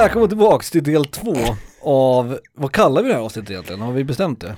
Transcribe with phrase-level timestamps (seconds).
[0.00, 1.34] Välkommen tillbaks till del två
[1.82, 3.80] av, vad kallar vi det här avsnittet egentligen?
[3.80, 4.56] Har vi bestämt det?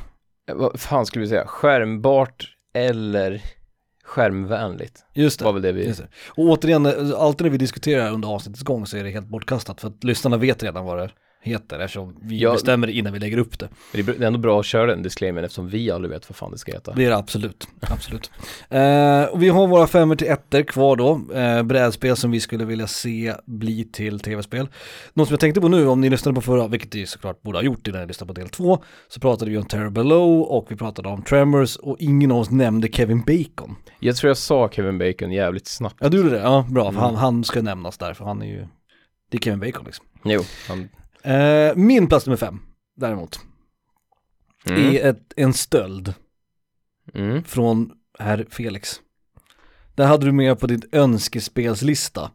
[0.48, 1.46] Eh, Vad fan skulle vi säga?
[1.46, 3.42] Skärmbart eller
[4.04, 5.04] skärmvänligt?
[5.14, 5.44] Just det.
[5.44, 5.86] Var väl det vi...
[5.86, 6.08] Det.
[6.28, 6.86] Och återigen,
[7.16, 10.36] alltid när vi diskuterar under avsnittets gång så är det helt bortkastat för att lyssnarna
[10.36, 11.10] vet redan vad det
[11.44, 12.52] heter eftersom vi Ja.
[12.52, 13.68] bestämmer innan vi lägger upp det.
[13.92, 16.58] Det är ändå bra att köra den disclaimern eftersom vi aldrig vet vad fan det
[16.58, 16.92] ska heta.
[16.92, 18.30] Det är det absolut, absolut.
[18.70, 22.64] Eh, och vi har våra femmer till ettor kvar då, eh, brädspel som vi skulle
[22.64, 24.68] vilja se bli till tv-spel.
[25.14, 27.58] Något som jag tänkte på nu, om ni lyssnade på förra, vilket ni såklart borde
[27.58, 30.66] ha gjort innan ni lyssnade på del två, så pratade vi om Terror Below och
[30.68, 33.76] vi pratade om Tremors och ingen av oss nämnde Kevin Bacon.
[34.00, 35.96] Jag tror jag sa Kevin Bacon jävligt snabbt.
[36.00, 36.96] Ja du gjorde det, ja bra, Mm.
[37.02, 38.66] han, han ska nämnas där, för han är ju,
[39.30, 40.04] det är Kevin Bacon liksom.
[40.24, 40.88] Jo, han...
[41.24, 42.58] Eh, min plats nummer fem,
[42.96, 43.40] däremot,
[44.66, 44.96] Mm.
[44.96, 46.14] är ett, en stöld
[47.14, 47.44] Mm.
[47.44, 49.00] från herr Felix.
[49.94, 52.30] Där hade du med på din önskespelslista.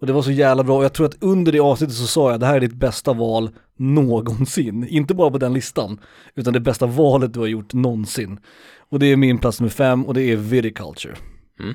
[0.00, 2.30] Och det var så jävla bra, och jag tror att under det avsnittet så sa
[2.30, 4.84] jag det här är ditt bästa val någonsin.
[4.88, 6.00] Inte bara på den listan,
[6.34, 8.40] utan det bästa valet du har gjort någonsin.
[8.88, 11.16] Och det är min plats nummer fem och det är Viticulture.
[11.60, 11.74] Mm.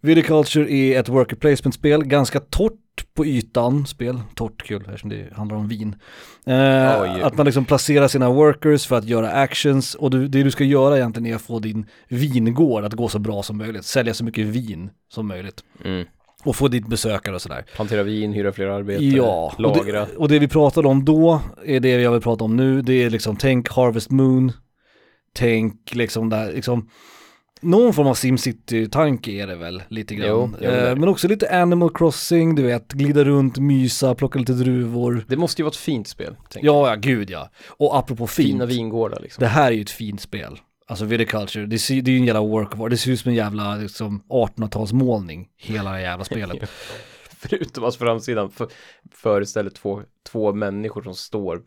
[0.00, 2.81] Viticulture är ett worker placement-spel, ganska torrt
[3.14, 5.94] på ytan spel, torrt kul eftersom det handlar om vin.
[6.46, 7.24] Eh.
[7.26, 10.64] Att man liksom placerar sina workers för att göra actions och du, det du ska
[10.64, 14.24] göra egentligen är att få din vingård att gå så bra som möjligt, sälja så
[14.24, 16.06] mycket vin som möjligt Mm.
[16.44, 17.64] och få dit besökare och sådär.
[17.74, 20.00] Plantera vin, hyra fler arbetare, Ja, och lagra.
[20.06, 23.02] det, och det vi pratade om då är det jag vill prata om nu, det
[23.02, 24.52] är liksom tänk Harvest Moon,
[25.34, 26.88] tänk liksom där, liksom
[27.62, 30.56] någon form av SimCity-tanke är det väl lite grann.
[30.60, 35.24] Jo, eh, men också lite Animal Crossing, du vet, glida runt, mysa, plocka lite druvor.
[35.28, 36.36] Det måste ju vara ett fint spel.
[36.54, 37.50] Ja, ja, gud ja.
[37.68, 39.42] Och apropå fint, Fina vingårdar liksom.
[39.42, 40.58] det här är ju ett fint spel.
[40.86, 43.20] Alltså Viticulture, det, ser, det är ju en jävla work of art, det ser ut
[43.20, 46.70] som en jävla liksom 1800-talsmålning, hela det jävla spelet.
[47.38, 48.68] Förutom att framsidan för,
[49.14, 51.62] föreställer två, två människor som står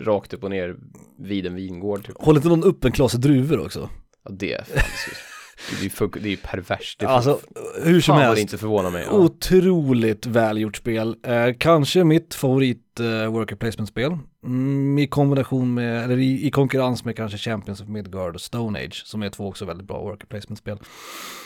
[0.00, 0.76] rakt upp och ner
[1.18, 2.16] vid en vingård typ.
[2.18, 3.88] Håller inte någon upp en klase druvor också?
[4.24, 4.82] Ja, det är fan
[5.70, 6.98] det är ju det är ju perverst.
[6.98, 7.40] Det är Alltså,
[7.82, 8.42] hur som fan vad helst.
[8.42, 9.04] inte förvånar mig.
[9.06, 9.12] Ja.
[9.12, 11.16] Otroligt välgjort spel.
[11.26, 14.18] Eh, kanske mitt favorit eh, worker placement-spel.
[14.44, 18.78] Mm, I kombination med, eller i, i konkurrens med kanske Champions of Midgard och Stone
[18.78, 20.78] Age, som är två också väldigt bra worker placement-spel.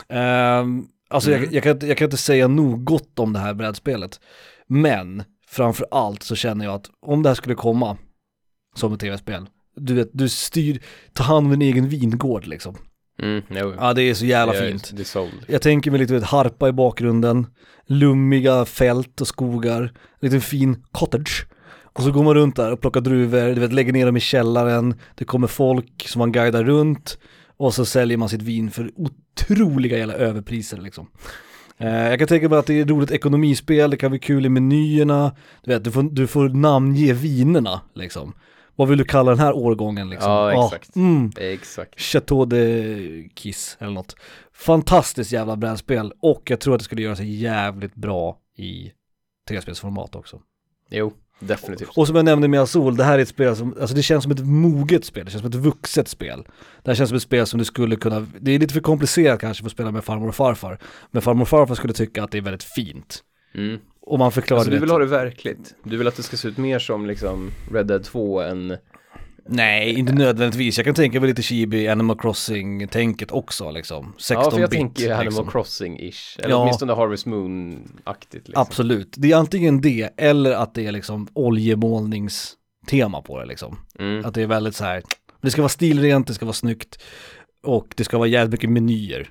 [0.09, 1.43] Ehm, alltså Mm.
[1.45, 4.21] jag, jag, kan, inte- jag kan inte säga nog gott om det här brädspelet.
[4.69, 7.97] Men framför allt så känner jag att om det här skulle komma
[8.77, 9.47] som ett tv-spel,
[9.77, 12.77] du vet, du styr, ta hand om din egen vingård liksom.
[13.23, 13.43] Mm.
[13.79, 14.93] Ja, det är så jävla är, fint.
[15.49, 17.47] Jag tänker mig lite vet, harpa i bakgrunden,
[17.87, 19.91] lummiga fält och skogar, en
[20.21, 21.47] liten fin cottage.
[21.83, 24.21] Och så går man runt där och plockar druvor, du vet, lägger ner dem i
[24.21, 27.19] källaren, det kommer folk som man guidar runt
[27.57, 31.11] och så säljer man sitt vin för otroliga jävla överpriser liksom.
[31.79, 34.47] Eh, jag kan tänka mig att det är ett roligt ekonomispel, det kan bli kul
[34.47, 38.33] i menyerna, du vet, du får, du får namnge vinerna liksom.
[38.77, 40.33] Vad vill du kalla den här årgången liksom?
[40.33, 40.97] Ja, exakt.
[40.97, 42.01] mm, Exakt.
[42.01, 44.17] Chateau de Kiss eller något.
[44.53, 48.93] Fantastiskt jävla brädspel och jag tror att det skulle göra sig jävligt bra i
[49.49, 50.41] tv-spelsformat också.
[50.91, 51.89] Jo, definitivt.
[51.97, 54.23] Och som jag nämnde med Azul, det här är ett spel som, alltså det känns
[54.23, 56.45] som ett moget spel, det känns som ett vuxet spel.
[56.83, 59.41] Det här känns som ett spel som du skulle kunna, det är lite för komplicerat
[59.41, 60.79] kanske för att spela med farmor och farfar,
[61.11, 63.23] men farmor och farfar skulle tycka att det är väldigt fint.
[63.55, 63.79] Mm.
[64.07, 65.75] Och man förklarar Alltså du det- vill ha det verkligt.
[65.85, 68.77] Du vill att det ska se ut mer som liksom Red Dead 2 än
[69.49, 70.77] Nej, inte nödvändigtvis.
[70.79, 74.13] Jag kan tänka mig lite chibi Animal Crossing-tänket också liksom.
[74.19, 74.79] 16 Ja, för jag bit.
[74.79, 75.47] tänker Animal liksom.
[75.49, 76.39] Crossing-ish.
[76.41, 76.57] Eller Ja.
[76.57, 78.63] åtminstone Harvest Moon-aktigt liksom.
[78.63, 79.15] Absolut.
[79.17, 83.79] Det är antingen det eller att det är liksom oljemålningstema på det liksom.
[83.99, 84.25] Mm.
[84.25, 85.03] Att det är väldigt så här,
[85.43, 87.03] det ska vara stilrent, det ska vara snyggt
[87.63, 89.31] och det ska vara jävligt mycket menyer.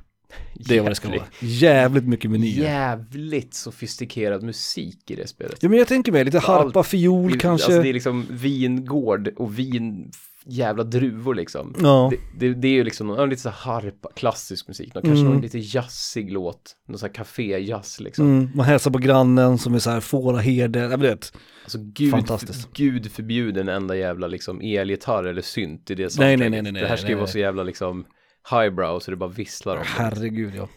[0.55, 1.23] Det är vad det ska vara.
[1.39, 2.63] Jävligt mycket menyer.
[2.63, 5.57] Jävligt sofistikerad musik i det spelet.
[5.63, 7.65] Ja men jag tänker mig lite harpa, fiol Det- kanske.
[7.65, 10.11] Alltså det är liksom vingård och vin,
[10.47, 11.75] jävla druvor liksom.
[11.81, 12.11] Ja.
[12.39, 15.33] Det, det, det är ju liksom någon, lite så harpa, klassisk musik, någon, kanske Mm.
[15.33, 18.25] någon lite jazzig låt, någon så här café-jazz liksom.
[18.27, 21.33] Mm, man hälsar på grannen som är så här fåraherde, jag vet.
[21.63, 22.73] Alltså gud, Fantastiskt.
[22.73, 26.81] gud förbjuden enda jävla liksom elgitarr eller synt i det Nej, nej, nej, nej, nej,
[26.81, 28.05] Det här ska ju vara så jävla liksom
[28.49, 30.03] highbrow så det bara visslar om det.
[30.03, 30.67] Herregud ja.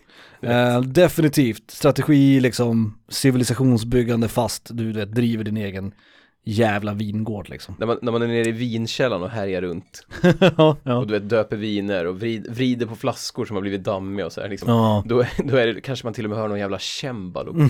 [0.42, 5.92] Eh, definitivt, strategi liksom, civilisationsbyggande fast du vet, driver din egen
[6.48, 7.74] jävla vingård liksom.
[7.78, 10.06] När man, när man är nere i vinkällan och härjar runt
[10.56, 10.96] ja, ja.
[10.96, 14.32] och du vet döper viner och vrid, vrider på flaskor som har blivit dammiga och
[14.32, 14.68] så här liksom.
[14.68, 15.02] ja.
[15.06, 17.52] Då, då är det, kanske man till och med hör någon jävla cembalo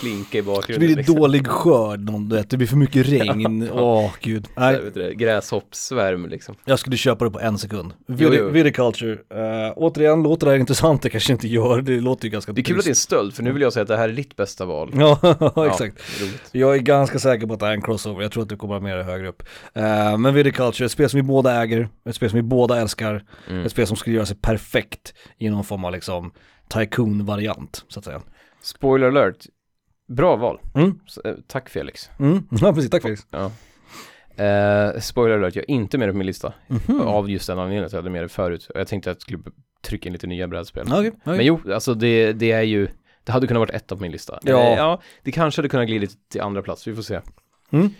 [0.00, 1.14] plinka i bakgrunden blir det liksom.
[1.14, 4.46] dålig skörd, någon, du vet, det blir för mycket regn, åh gud.
[4.54, 6.54] Så här, Nej, det, gräshoppssvärm liksom.
[6.64, 7.92] jag skulle köpa det på en sekund.
[8.52, 11.02] Viticulture, uh, återigen, låter det här intressant?
[11.02, 12.96] Det kanske inte gör, det låter ju ganska Det är kul att det är en
[12.96, 14.90] stöld för nu vill jag säga att det här är ditt bästa val.
[14.94, 15.18] Ja,
[15.70, 16.22] exakt.
[16.22, 16.48] roligt.
[16.52, 18.56] Jag är ganska säker på att det här är en crossover, jag tror att du
[18.56, 19.42] kommer ha med det högre upp.
[19.74, 23.24] Eh, men Viticulture, ett spel som vi båda äger, ett spel som vi båda älskar,
[23.50, 23.66] Mm.
[23.66, 26.32] ett spel som skulle göra sig perfekt i någon form av liksom
[26.68, 28.22] Tycoon-variant, så att säga.
[28.62, 29.36] Spoiler alert.
[30.08, 30.60] Bra val.
[30.74, 32.10] Mm, Så, eh, tack Felix.
[32.18, 32.42] mm.
[32.60, 33.26] ja precis, tack Felix.
[33.30, 33.50] Ja.
[34.44, 36.52] Eh, spoiler alert, jag är inte med det på min lista.
[36.68, 37.00] Mhm.
[37.00, 38.66] Av just den anledningen att jag hade med det förut.
[38.74, 39.38] Och Jag tänkte att jag skulle
[39.82, 40.82] trycka in lite nya brädspel.
[40.86, 41.36] Okej, okej.
[41.36, 42.88] Men jo, alltså det, det är ju,
[43.24, 44.38] det hade kunnat varit ett på min lista.
[44.42, 44.76] Ja.
[44.76, 47.20] Ja, det kanske hade kunnat glida till andra plats, vi får se.
[47.70, 47.90] Mm.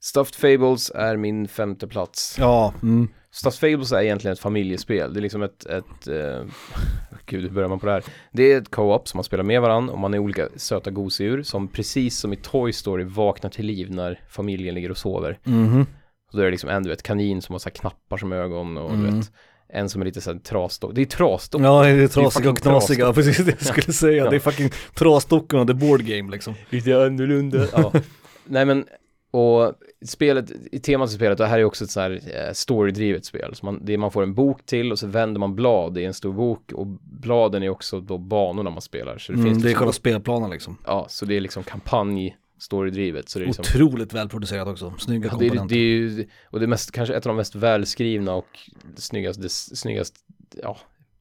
[0.00, 2.36] Stuffed Fables är min femte plats.
[2.38, 3.08] Ja, mm.
[3.30, 5.14] Stuffed Fables är egentligen ett familjespel.
[5.14, 6.44] Det är liksom ett, ett eh,
[7.26, 8.04] gud hur börjar man på det här?
[8.32, 11.42] Det är ett co-op som man spelar med varandra och man är olika söta gosedjur
[11.42, 15.38] som precis som i Toy Story vaknar till liv när familjen ligger och sover.
[15.44, 15.86] Mhm.
[16.30, 18.32] Så då är det liksom en du vet kanin som har så här knappar som
[18.32, 19.18] ögon och du Mm.
[19.20, 19.32] vet
[19.74, 20.94] en som är lite såhär trasdock.
[20.94, 21.62] Det är trasdock.
[21.62, 24.24] Ja, det är trasiga och knasiga, precis det jag skulle säga.
[24.24, 24.30] Ja.
[24.30, 26.54] Det är fucking trasdockorna, the board game liksom.
[26.70, 27.66] Lite annorlunda.
[27.72, 27.92] ja.
[28.44, 28.86] Nej men,
[29.30, 29.72] och
[30.04, 33.54] spelet, i temat i spelet, det här är också ett så här eh, storydrivet spel.
[33.54, 36.14] Så man, det man får en bok till och så vänder man blad i en
[36.14, 39.18] stor bok och bladen är också då banorna man spelar.
[39.18, 40.76] Så det Mm, finns det är liksom- själva spelplanen liksom.
[40.86, 43.28] Ja, så det är liksom kampanj, storydrivet.
[43.28, 45.74] Så det är liksom Otroligt välproducerat också, snygga Ja, det, komponenter.
[45.74, 48.58] det är ju, och det är mest, kanske ett av de mest välskrivna och
[48.96, 50.14] snyggast, det snyggast,
[50.62, 50.76] ja,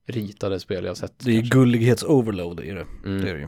[0.05, 1.13] ritade spel jag sett.
[1.19, 1.57] Det är kanske.
[1.59, 2.85] gullighets-overload i det.
[3.05, 3.21] Mm.
[3.21, 3.47] Det är det ju.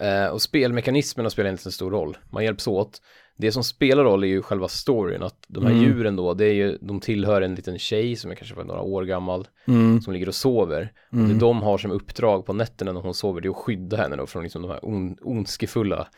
[0.00, 2.16] Eh, och spelmekanismerna spelar inte en stor roll.
[2.30, 3.02] Man hjälps åt.
[3.36, 5.22] Det som spelar roll är ju själva storyn.
[5.22, 5.84] Att de här Mm.
[5.84, 8.80] djuren då, det är ju, de tillhör en liten tjej som är kanske var några
[8.80, 9.48] år gammal.
[9.68, 10.00] Mm.
[10.00, 10.92] Som ligger och sover.
[11.08, 11.28] Och Mm.
[11.28, 14.16] det de har som uppdrag på nätterna när hon sover, det är att skydda henne
[14.16, 16.08] då från liksom de här on, ondskefulla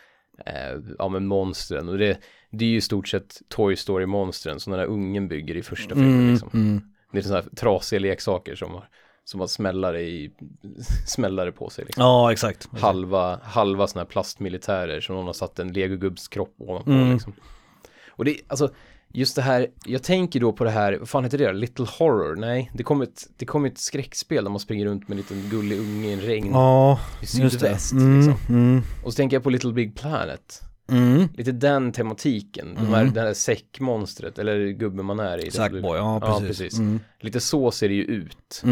[0.47, 1.89] eh, ja, men monstren.
[1.89, 2.19] Och det,
[2.51, 5.95] det är ju i stort sett Toy Story-monstren som den här ungen bygger i första
[5.95, 6.15] filmen.
[6.19, 6.31] Mm.
[6.31, 6.51] Liksom.
[6.55, 6.81] Mm.
[7.13, 8.89] Det är sådana här trasiga leksaker som har,
[9.25, 10.31] som har smällare, i,
[11.07, 11.85] smällare på sig.
[11.85, 12.69] Liksom Ja, exakt.
[12.81, 17.13] halva, halva sådana här plastmilitärer som någon har satt en legogubbs kropp ovanpå Mm.
[17.13, 17.33] liksom.
[18.09, 18.71] Och det, alltså,
[19.13, 21.53] just det här, jag tänker då på det här, vad fan heter det?
[21.53, 22.37] Little Horror?
[22.37, 25.49] Nej, det kom ett, det kom ett skräckspel där man springer runt med en liten
[25.51, 27.51] gullig unge i en regn Ja, i just det.
[27.51, 28.17] sydväst Mm.
[28.17, 28.55] liksom.
[28.57, 28.83] Mm.
[29.05, 30.61] Och så tänker jag på Little Big Planet.
[30.91, 31.29] Mm.
[31.37, 33.15] Lite den tematiken, de här, Mm.
[33.15, 35.51] det här säckmonstret, eller gubben man är i.
[35.51, 36.59] Sackboy, ja Ja, precis.
[36.59, 36.79] precis.
[36.79, 37.01] Mm.
[37.21, 38.63] Lite så ser det ju ut.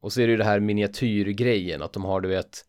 [0.00, 2.64] Och så är det ju det här miniatyrgrejen, att de har du vet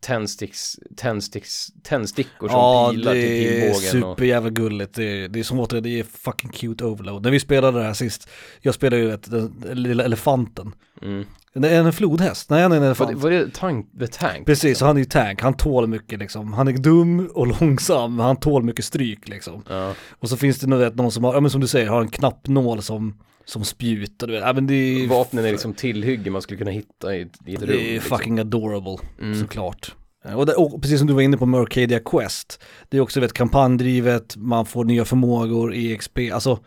[0.00, 4.02] tändsticks, tändsticks, tändstickor som Ja, pilar till det är pilbågen.
[4.02, 4.94] Och, superjävla gulligt.
[4.94, 7.22] Det är, det är som återigen, det är fucking cute overload.
[7.22, 8.28] När vi spelade det här sist,
[8.60, 10.74] jag spelade ju ett, den, lilla elefanten.
[11.02, 11.24] mm.
[11.58, 12.50] Det är en flodhäst?
[12.50, 13.10] Nej, han är en var, elefant.
[13.10, 14.46] det, var det tank, The Tank?
[14.46, 16.52] Precis, så han är ju tank, han tål mycket liksom.
[16.52, 19.62] Han är dum och långsam, han tål mycket stryk liksom.
[19.68, 19.94] Ja.
[20.10, 22.08] Och så finns det vet, någon som har, ja men som du säger, har en
[22.08, 23.14] knappnål som,
[23.48, 26.58] som spjut och du vet, ja men det är, Vapnen är liksom tillhygge man skulle
[26.58, 27.54] kunna hitta i, ett- rum.
[27.66, 28.18] det är liksom.
[28.18, 29.40] fucking adorable, Mm.
[29.40, 29.94] såklart.
[30.34, 33.20] Och, det, och precis som du var inne på med Arcadia Quest, det är också
[33.20, 36.64] vet, kampanjdrivet, man får nya förmågor, EXP, alltså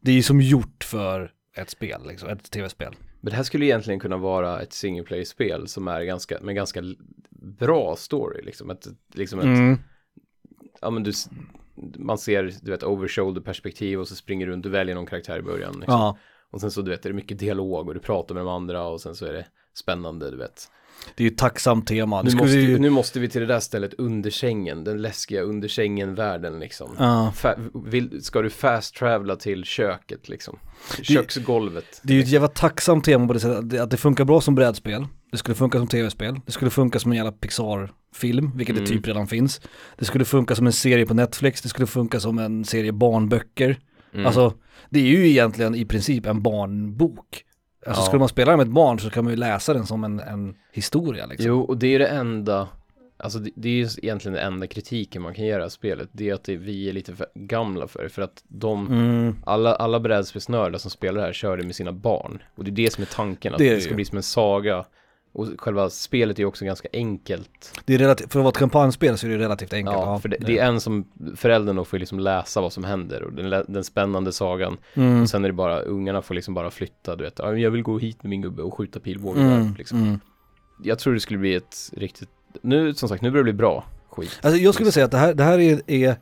[0.00, 2.94] det är ju som gjort för ett spel, liksom, ett tv-spel.
[3.20, 6.82] Men det här skulle egentligen kunna vara ett single play-spel som är ganska, med ganska
[7.58, 8.70] bra story liksom.
[8.70, 9.78] Ett, liksom ett, Mm.
[10.80, 11.12] ja men du,
[11.98, 15.06] man ser, du vet, over shoulder perspektiv och så springer du runt, du väljer någon
[15.06, 15.72] karaktär i början.
[15.72, 15.94] Liksom.
[15.94, 16.18] Ja,
[16.50, 18.86] Och sen så du vet, är det mycket dialog och du pratar med de andra
[18.86, 20.70] och sen så är det spännande, du vet.
[21.16, 22.22] Det är ju ett tacksamt tema.
[22.22, 25.42] Det Nu måste, ju, nu måste vi till det där stället under sängen, den läskiga
[25.42, 26.96] under sängen-världen liksom.
[27.34, 30.58] Fa- vill, ska du fast travela till köket liksom?
[31.02, 32.00] Köksgolvet.
[32.02, 34.24] Det är ju ett jävla tacksamt tema på det sättet att det, att det funkar
[34.24, 35.06] bra som brädspel.
[35.30, 36.40] Det skulle funka som tv-spel.
[36.46, 38.84] Det skulle funka som en jävla Pixar-film, vilket Mm.
[38.84, 39.60] det typ redan finns.
[39.98, 43.78] Det skulle funka som en serie på Netflix, det skulle funka som en serie barnböcker.
[44.14, 44.26] Mm.
[44.26, 44.54] Alltså,
[44.90, 47.44] det är ju egentligen i princip en barnbok.
[47.86, 48.06] Alltså Ja.
[48.06, 50.20] skulle man spela den med ett barn så kan man ju läsa den som en,
[50.20, 51.46] en historia liksom.
[51.46, 52.68] Jo, och det är det enda,
[53.16, 56.08] alltså det, det är ju egentligen den enda kritiken man kan göra av spelet.
[56.12, 59.36] Det är att det, vi är lite för gamla för det, för att de, Mm.
[59.46, 62.42] alla, alla brädspelsnördar som spelar det här kör det med sina barn.
[62.54, 63.96] Och det är det som är tanken, att Det det ska ju.
[63.96, 64.84] bli som en saga.
[65.36, 67.80] Och själva spelet är ju också ganska enkelt.
[67.84, 69.96] Det är relativt, för att vara ett kampanjspel så är det relativt enkelt.
[69.96, 71.04] Ja, för det, det är en som,
[71.36, 74.76] föräldern då får liksom läsa vad som händer och den, den spännande sagan.
[74.94, 75.22] mm.
[75.22, 77.82] Och sen är det bara, ungarna får liksom bara flytta, du vet, "Ja, jag vill
[77.82, 79.66] gå hit med min gubbe och skjuta pilbågen Mm.
[79.68, 80.02] där, liksom.
[80.02, 80.20] Mm.
[80.84, 82.28] Jag tror det skulle bli ett riktigt,
[82.62, 84.38] nu som sagt, nu börjar det bli bra skit.
[84.42, 86.16] Alltså jag skulle säga att det här, det här är, är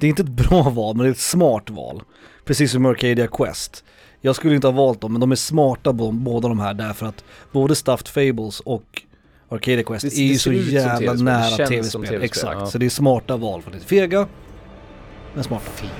[0.00, 2.02] det är inte ett bra val, men det är ett smart val.
[2.44, 3.84] Precis som Arcadia Quest.
[4.20, 7.24] Jag skulle inte ha valt dem, men de är smarta båda de här därför att
[7.52, 9.02] både Stuffed Fables och
[9.48, 11.68] Arcadia Quest Det- är ju så jävla nära tv-spel.
[11.68, 12.66] tv-spel, Exakt, ja.
[12.66, 13.86] så det är smarta val faktiskt.
[13.86, 14.26] Fega,
[15.34, 15.70] men smarta.
[15.74, 15.90] Fega.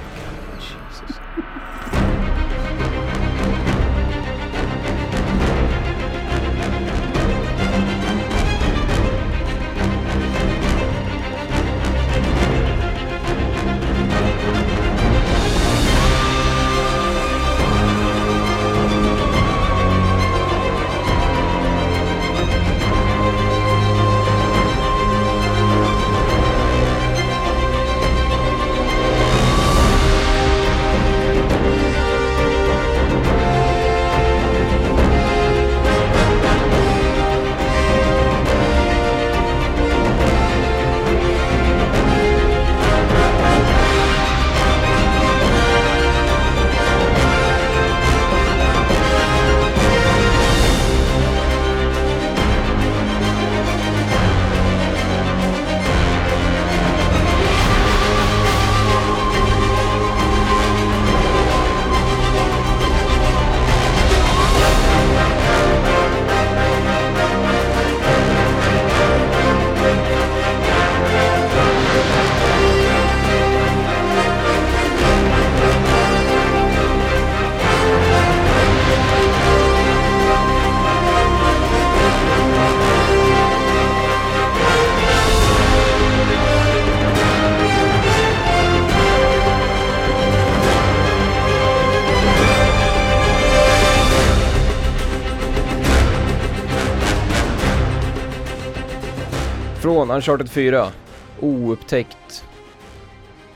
[100.00, 100.92] Från Uncharted 4.
[101.40, 102.44] Oupptäckt.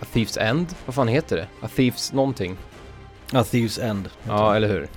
[0.00, 0.66] A Thief's End?
[0.86, 1.48] Vad fan heter det?
[1.60, 2.56] A Thief's någonting.
[3.32, 4.08] Ja, Thieves End.
[4.26, 4.88] Ja, eller hur?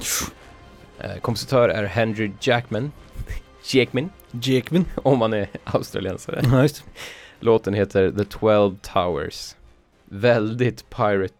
[0.99, 2.91] Eh, kompositör är Henry Jackman.
[3.73, 4.85] Jackman, Jakeman.
[4.95, 6.41] om man är australiensare.
[6.51, 6.83] Ja, just.
[7.39, 9.55] Låten heter The Twelve Towers.
[10.05, 11.33] Väldigt pirate,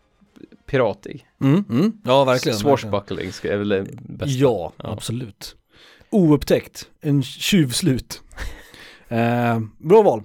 [0.66, 1.28] piratig.
[1.42, 1.94] Mm, mm.
[2.04, 2.58] Ja, verkligen.
[2.58, 4.32] Swashbuckling är väl det bästa.
[4.32, 4.92] Ja, Ja.
[4.92, 5.56] absolut.
[6.10, 8.22] Oupptäckt, en tjuvslut.
[9.10, 10.24] Eh, bra val.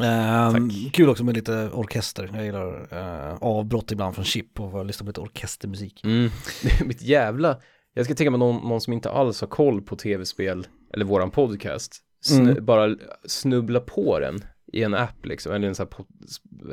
[0.00, 0.54] Eh,
[0.92, 2.30] kul också med lite orkester.
[2.34, 6.04] Jag gillar eh, avbrott ibland från chip och lyssna på lite orkestermusik.
[6.04, 6.30] Mm.
[6.84, 7.60] Mitt jävla...
[7.94, 11.30] Jag ska tänka mig någon, någon som inte alls har koll på tv-spel, eller våran
[11.30, 12.64] podcast, snu, Mm.
[12.64, 16.04] bara snubbla på den i en app liksom, eller en sån här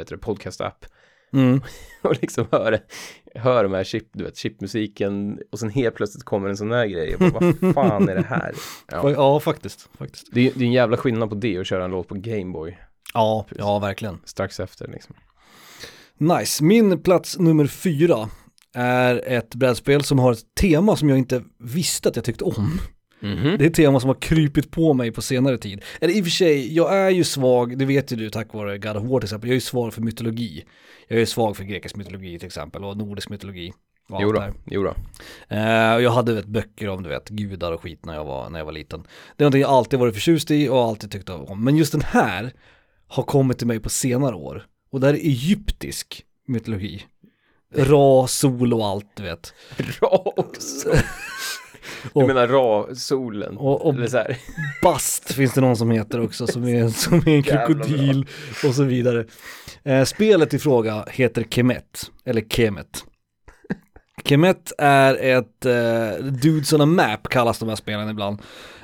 [0.07, 0.85] pod, podcast-app.
[1.33, 1.61] Mm.
[2.01, 2.79] och liksom hör,
[3.35, 6.85] hör de här chip, du vet, chipmusiken och sen helt plötsligt kommer en sån här
[6.87, 7.15] grej.
[7.19, 8.53] Jag bara, vad fan är det här?
[8.91, 9.11] Ja.
[9.11, 9.39] Ja.
[9.39, 9.89] faktiskt.
[9.97, 10.27] faktiskt.
[10.31, 12.77] Det, är, det är en jävla skillnad på det och köra en låt på Gameboy
[13.13, 14.17] Ja, ja, verkligen.
[14.25, 15.15] strax efter liksom.
[16.17, 16.63] Nice.
[16.63, 18.29] Min plats nummer fyra
[18.73, 22.79] är ett brädspel som har ett tema som jag inte visste att jag tyckte om.
[23.25, 23.57] Mhm.
[23.57, 25.83] Det är ett tema som har krypit på mig på senare tid.
[26.01, 28.77] Eller i och för sig, jag är ju svag, det vet ju du tack vare
[28.77, 30.63] God of War till exempel, jag är ju svag för mytologi.
[31.07, 33.73] Jag är svag för grekisk mytologi till exempel och nordisk mytologi.
[34.09, 34.53] och allt Jo det då, här.
[34.65, 34.93] jo då.
[35.55, 35.59] Eh,
[36.03, 38.65] jag hade vet, böcker om du vet, gudar och skit när jag var, när jag
[38.65, 38.99] var liten.
[39.37, 41.63] Det är någonting jag alltid varit förtjust i och alltid tyckt om.
[41.63, 42.53] Men just den här
[43.07, 44.65] har kommit till mig på senare år.
[44.91, 47.01] Och det här är egyptisk mytologi.
[47.75, 49.53] Ra, sol och allt du vet.
[50.01, 50.89] Ra också.
[52.13, 53.57] Och- menar Ra-solen?
[53.57, 53.95] Och, och.
[54.81, 58.25] Bast finns det någon som heter också, som är, som är en krokodil
[58.67, 59.25] och så vidare.
[59.83, 63.03] Eh, spelet i fråga heter Kemet, eller Kemet.
[64.23, 68.39] Kemet är ett eh, Dudes on a Map kallas de här spelen ibland.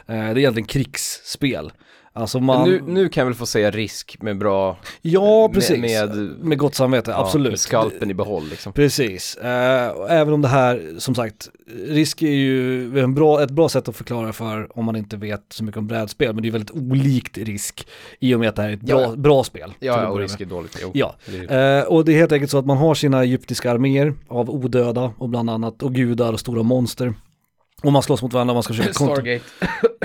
[0.08, 1.72] Eh, det är egentligen krigsspel.
[2.14, 2.70] Alltså man...
[2.70, 5.78] Nu, nu kan jag väl få säga risk med bra, ja, med- precis.
[5.80, 7.52] med- med gott samvete, ja, absolut.
[7.52, 8.74] med skalpen i behåll liksom.
[8.74, 11.50] Precis, eh, även om det här, som sagt,
[11.88, 15.42] risk är ju en bra, ett bra sätt att förklara för om man inte vet
[15.50, 17.88] så mycket om brädspel, men det är väldigt olikt risk
[18.20, 19.16] i och med att det här är ett bra, Ja.
[19.16, 19.74] bra spel.
[19.80, 20.48] Ja, ja, och risk med.
[20.48, 20.78] är dåligt.
[20.82, 20.92] Jo.
[20.94, 21.16] Ja,
[21.48, 24.50] Det eh, och det är helt enkelt så att man har sina egyptiska arméer av
[24.50, 27.14] odöda och bland annat, och gudar och stora monster.
[27.84, 28.94] Och man slåss mot varandra, man ska försöka.
[28.94, 29.46] Stargate.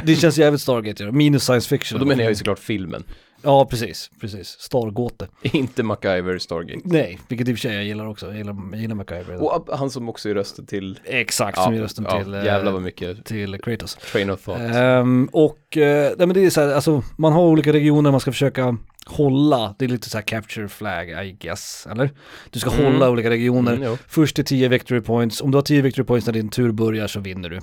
[0.03, 1.13] Det känns jävligt Stargate, ja.
[1.13, 1.97] minus science fiction.
[1.97, 3.05] Och då menar jag ju såklart filmen.
[3.43, 4.49] Ja, precis, precis.
[4.49, 5.29] Stargåte.
[5.43, 6.81] Inte MacGyver Stargate.
[6.85, 8.27] Nej, vilket i och för sig jag gillar också.
[8.27, 9.43] Jag gillar, jag gillar MacGyver.
[9.43, 11.01] Och han som också är rösten till...
[11.05, 13.95] Exakt, som är rösten ja, till, eh, jävlar vad mycket till Kratos.
[13.95, 14.61] train of thought.
[14.75, 18.21] Ehm, och eh, nej, men det är så här, alltså man har olika regioner man
[18.21, 22.11] ska försöka hålla, det är lite så här capture flag I guess, eller?
[22.51, 22.85] Du ska Mm.
[22.85, 26.27] hålla olika regioner, Mm, först till 10 victory points, om du har 10 victory points
[26.27, 27.61] när din tur börjar så vinner du.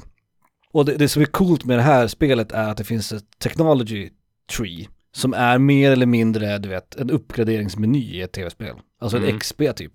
[0.72, 3.24] Och det, det som är coolt med det här spelet är att det finns ett
[3.40, 4.10] technology
[4.58, 8.76] tree som är mer eller mindre, du vet, en uppgraderingsmeny i ett tv-spel.
[9.02, 9.30] Alltså Mm.
[9.30, 9.92] ett XP typ.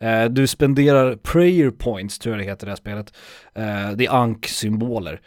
[0.00, 3.12] Eh, du spenderar prayer points, tror jag det heter det här spelet.
[3.54, 5.20] Eh, det är ank-symboler.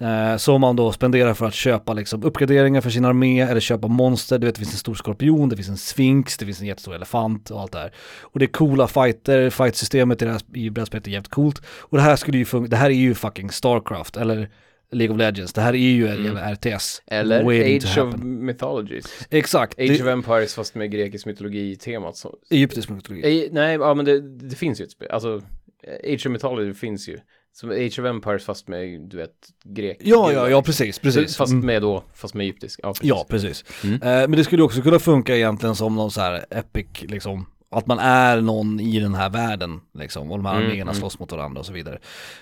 [0.00, 3.88] Eh, som man då spenderar för att köpa liksom uppgraderingar för sin armé eller köpa
[3.88, 4.38] monster.
[4.38, 6.94] Du vet det finns en stor skorpion, det finns en sphinx, det finns en jättestor
[6.94, 7.92] elefant och allt det här.
[8.20, 11.62] Och det är coola fighter, fightsystemet i det här i brädspelet är jävligt coolt.
[11.80, 14.48] Och det här skulle ju funka, det här är ju fucking Starcraft eller
[14.92, 15.52] League of Legends.
[15.52, 16.54] Det här är ju en Mm.
[16.54, 17.02] RTS.
[17.06, 17.44] Eller
[17.76, 18.16] Age of.
[18.22, 19.26] Mythologies.
[19.30, 22.16] Exakt, Age det of Empires fast med grekisk mytologi-temat.
[22.16, 22.34] Så.
[22.50, 23.44] egyptisk mytologi.
[23.44, 25.08] Eh, nej, ja men det, det finns ju ett spel.
[25.10, 25.42] Alltså,
[25.82, 27.18] eh, Age of Mythology finns ju.
[27.54, 29.30] Som Age of Empires fast med, du vet,
[29.64, 29.96] grek.
[30.00, 31.36] Ja, ja, ja precis, precis.
[31.36, 31.66] Fast Mm.
[31.66, 32.80] med då, fast med egyptisk.
[32.82, 33.08] Ja, precis.
[33.08, 33.64] Ja, precis.
[33.84, 33.94] Mm.
[34.02, 37.86] Eh, men det skulle också kunna funka egentligen som någon så här epic, liksom, att
[37.86, 40.94] man är någon i den här världen, liksom, och de här Mm, arméerna mm.
[40.94, 41.98] slåss mot varandra och så vidare.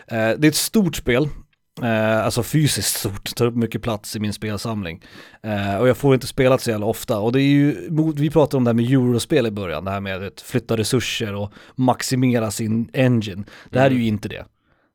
[0.07, 1.29] Eh, det är ett stort spel,
[1.83, 5.03] eh, alltså fysiskt stort, tar upp mycket plats i min spelsamling.
[5.43, 8.57] Eh, och jag får inte spela så jävla ofta, och det är ju, vi pratade
[8.57, 12.51] om det här med eurospel i början, det här med att flytta resurser och maximera
[12.51, 13.45] sin engine.
[13.71, 14.45] Det här är ju inte det.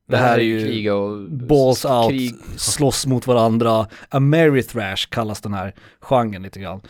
[0.08, 2.36] Det här är ju och balls out, krig.
[2.58, 3.88] slåss mot varandra.
[4.10, 6.82] Ameritrash kallas den här genren lite grann.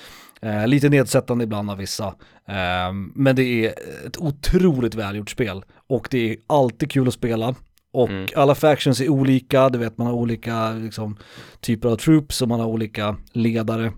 [0.42, 2.08] Eh, lite nedsättande ibland av vissa.
[2.48, 3.74] Eh, men det är
[4.08, 5.64] ett otroligt välgjort spel.
[5.88, 7.56] Och det är alltid kul att spela.
[7.94, 8.28] Och Mm.
[8.36, 11.18] alla factions är olika, du vet man har olika liksom,
[11.62, 13.92] typer av troops och man har olika ledare.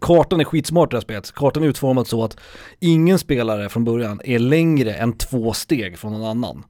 [0.00, 1.32] Kartan är skitsmart i det här spelet.
[1.32, 2.36] Kartan är utformad så att
[2.80, 6.64] ingen spelare från början är längre än två steg från någon annan.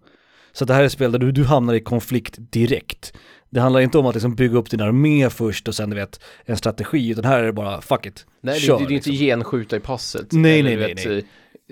[0.53, 3.13] Så det här är ett spel där du, du hamnar i konflikt direkt.
[3.51, 6.21] Det handlar inte om att liksom bygga upp din armé först och sen du vet
[6.45, 8.27] en strategi, utan här är det bara fuck it.
[8.41, 9.27] Nej, det, Kör, det, det är inte liksom.
[9.27, 10.27] genskjuta i passet.
[10.33, 11.25] Nej, eller, nej, nej, nej.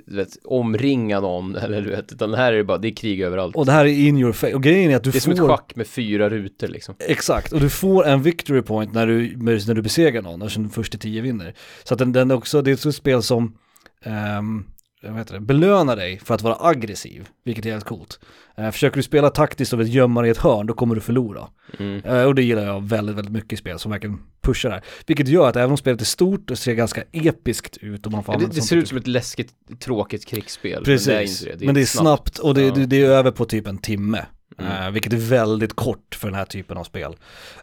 [0.07, 3.21] Du vet, omringa någon, eller du vet, utan här är det bara, det är krig
[3.21, 3.57] överallt.
[3.57, 5.35] Och det här är in your face, och grejen är att du det är får...
[5.35, 6.95] som ett schack med fyra rutor liksom.
[6.99, 10.71] Exakt, och du får en victory point när du, när du besegrar någon, och sen
[10.71, 11.55] först till tio vinner.
[11.85, 13.57] Så att den, den är också, det är ett spel som,
[14.05, 14.65] ehm,
[15.03, 18.21] vad heter det, belönar dig för att vara aggressiv, vilket är helt coolt.
[18.57, 21.49] Eh, försöker du spela taktiskt och gömma dig i ett hörn, då kommer du förlora.
[21.79, 22.05] Mm.
[22.05, 24.85] Eh, och det gillar jag väldigt, väldigt mycket i spel som verkligen pushar det här.
[25.07, 28.25] Vilket gör att även om spelet är stort och ser ganska episkt ut och man
[28.25, 30.85] får Det, använda det sånt ser typ- ut som ett läskigt, tråkigt krigsspel.
[30.85, 31.67] Precis, Men det är inte det.
[31.67, 32.75] men det är snabbt, och det, Ja.
[32.75, 34.25] det, det är över på typ en timme.
[34.59, 34.73] Mm.
[34.83, 37.17] Eh, vilket är väldigt kort för den här typen av spel.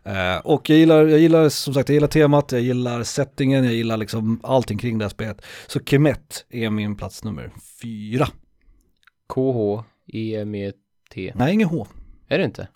[0.03, 3.73] Eh, och jag gillar, jag gillar som sagt, jag gillar temat, jag gillar settingen, jag
[3.73, 5.41] gillar liksom allting kring det här spelet.
[5.67, 8.27] Så Kemet är min plats nummer fyra.
[10.07, 11.33] K-H-E-M-E-T.
[11.35, 11.87] Nej, ingen H.
[12.27, 12.67] Är det inte?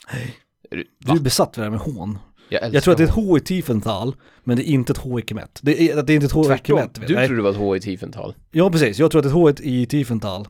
[0.72, 2.18] Är du, Du är besatt vid det här med hån.
[2.50, 3.22] Jag, Jag tror att det är ett H.
[3.22, 5.60] H i Tiefenthal, men det är inte ett H i Kemet.
[5.64, 6.94] Det är, det är inte ett H i Kemet.
[6.94, 8.36] du trodde det var ett H i Tiefenthal.
[8.52, 9.00] Ja, precis.
[9.00, 10.48] Jag tror att ett H är i Tiefenthal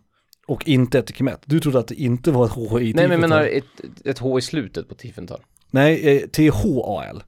[0.51, 1.41] och inte ett Kemet.
[1.45, 3.09] Du trodde att det inte var ett H i Nej Tiefenthal.
[3.09, 5.39] men jag menar ett, ett H i slutet på Tiefenthal.
[5.71, 7.23] Nej, eh, T-H-A-L.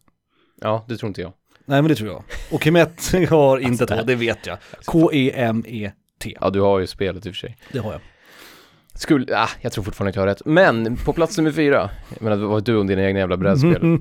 [0.62, 1.34] Ja, det tror inte jag.
[1.66, 2.24] Nej, men det tror jag.
[2.52, 4.58] Och Kemet har inte ett H, det vet jag.
[4.86, 6.38] K-E-M-E-T.
[6.42, 7.58] Ja, du har ju spelet i och för sig.
[7.72, 8.02] Det har jag.
[8.96, 10.46] Skulle, ah, jag tror fortfarande inte jag har rätt.
[10.46, 13.82] Men på plats nummer fyra, jag menar var du och dina egna jävla brädspel.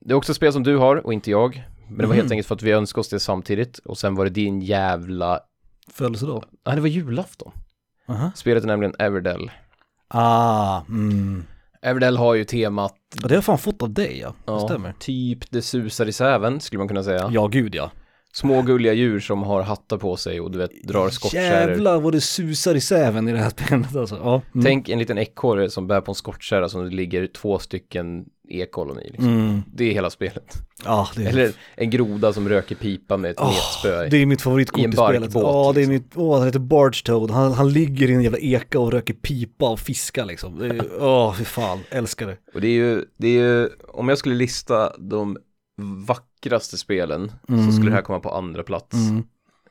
[0.00, 1.62] Det är också ett spel som du har och inte jag.
[1.88, 2.32] Men det var helt Mhm.
[2.32, 3.78] enkelt för att vi önskade oss det samtidigt.
[3.78, 5.40] Och sen var det din jävla...
[5.90, 6.44] Födelsedag.
[6.66, 7.52] Nej, det var julafton.
[8.08, 8.30] Aha.
[8.34, 9.50] Spelet är nämligen Everdell.
[10.08, 11.44] Ah, mm.
[11.82, 14.34] Everdell har ju temat, Ja, det har fan fått av dig ja.
[14.54, 14.94] Det stämmer.
[14.98, 17.30] typ det susar i säven, skulle man kunna säga.
[17.32, 17.90] Ja, gud ja.
[18.32, 21.70] Små gulliga djur som har hattar på sig och du vet, drar skottkärror.
[21.70, 24.16] Jävlar vad det susar i säven i det här spelet alltså.
[24.16, 24.42] Ja.
[24.54, 24.64] Mm.
[24.64, 29.00] Tänk en liten ekorre som bär på en skottkärra som det ligger två stycken ekollon
[29.00, 29.04] i.
[29.10, 29.28] Liksom.
[29.28, 29.62] Mm.
[29.74, 30.54] Det är hela spelet.
[30.84, 31.28] Ja, det är...
[31.28, 34.06] Eller en groda som röker pipa med ett Åh, metspö.
[34.08, 35.30] det är mitt favoritkort I spelet.
[35.34, 35.92] Ja, det är liksom.
[35.92, 37.30] mitt, åh, han heter Barge Toad.
[37.30, 40.80] Han, han ligger i en jävla eka och röker pipa och fiskar liksom.
[41.00, 42.36] Åh, fy fan, älskar det.
[42.54, 45.38] Och det är ju, det är ju, om jag skulle lista de
[46.06, 47.66] vackraste spelen Mm.
[47.66, 48.94] så skulle det här komma på andra plats.
[48.94, 49.22] Mm.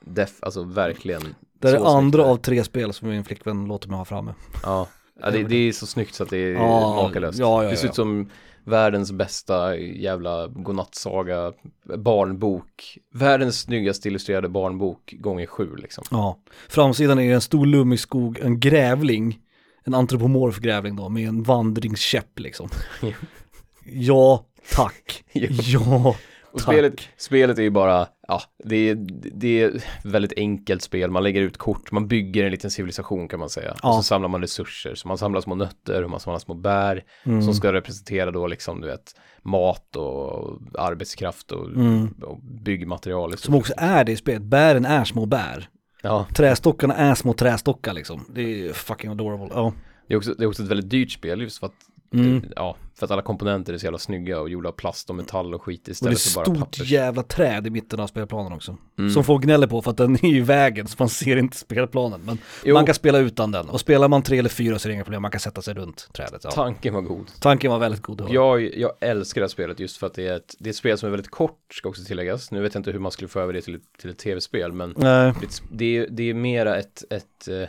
[0.06, 1.22] Def, alltså verkligen.
[1.60, 4.34] Det är det andra av tre spel som min flickvän låter mig ha framme.
[4.64, 4.88] Ja,
[5.22, 7.40] ja det, det är så snyggt så att det är Ja, makalöst.
[7.40, 7.90] ja, ja, det ser ja.
[7.90, 8.30] ut som
[8.66, 11.54] världens bästa jävla godnattsaga,
[11.98, 12.98] barnbok.
[13.14, 16.04] Världens snyggaste illustrerade barnbok gånger sju liksom.
[16.12, 16.38] Ja,
[16.70, 19.40] framsidan är en stor lummig skog, en grävling,
[19.84, 22.70] en antropomorf grävling då, med en vandringskäpp liksom.
[23.86, 25.24] ja, tack.
[25.34, 26.16] Ja.
[26.54, 26.74] Och tack.
[26.76, 28.96] spelet, spelet är ju bara, ja, det är,
[29.34, 31.12] det är ett väldigt enkelt spel.
[31.12, 33.72] Man lägger ut kort, man bygger en liten civilisation kan man säga.
[33.72, 33.94] Och Ja.
[33.94, 37.42] så samlar man resurser, så man samlar små nötter och man samlar små bär Mm.
[37.42, 42.08] som ska representera då liksom, du vet, mat och arbetskraft och, Mm.
[42.22, 43.38] och byggmaterial.
[43.38, 45.70] Som också är det i spelet, bären är små bär.
[46.02, 48.26] Ja, Trästockarna är små trästockar liksom.
[48.36, 49.48] Det är fucking adorable.
[49.54, 49.74] Ja.
[50.08, 51.74] det är, också, det är också ett väldigt dyrt spel just för att
[52.14, 52.44] Mm.
[52.56, 55.54] Ja, för att alla komponenter är så jävla snygga och gjorda av plast och metall
[55.54, 56.84] och skit Och det är istället för bara stort papper.
[56.84, 58.78] jävla träd i mitten av spelplanen också.
[59.00, 59.12] Mm.
[59.12, 62.22] Som folk gnäller på för att den är i vägen så man ser inte spelplanen.
[62.26, 63.70] Men Jo, man kan spela utan den.
[63.70, 65.74] Och spelar man tre eller fyra så är det inga problem, man kan sätta sig
[65.74, 66.42] runt trädet.
[66.44, 66.52] Ja.
[66.52, 67.32] tanken var god.
[67.40, 68.28] Tanken var väldigt god.
[68.30, 70.76] Jag, jag älskar det här spelet just för att det är, ett, det är ett
[70.76, 72.52] spel som är väldigt kort, ska också tilläggas.
[72.52, 74.94] Nu vet jag inte hur man skulle få över det till, till ett tv-spel, men
[74.94, 75.34] det,
[75.72, 77.68] det, är, det är mera ett, ett uh,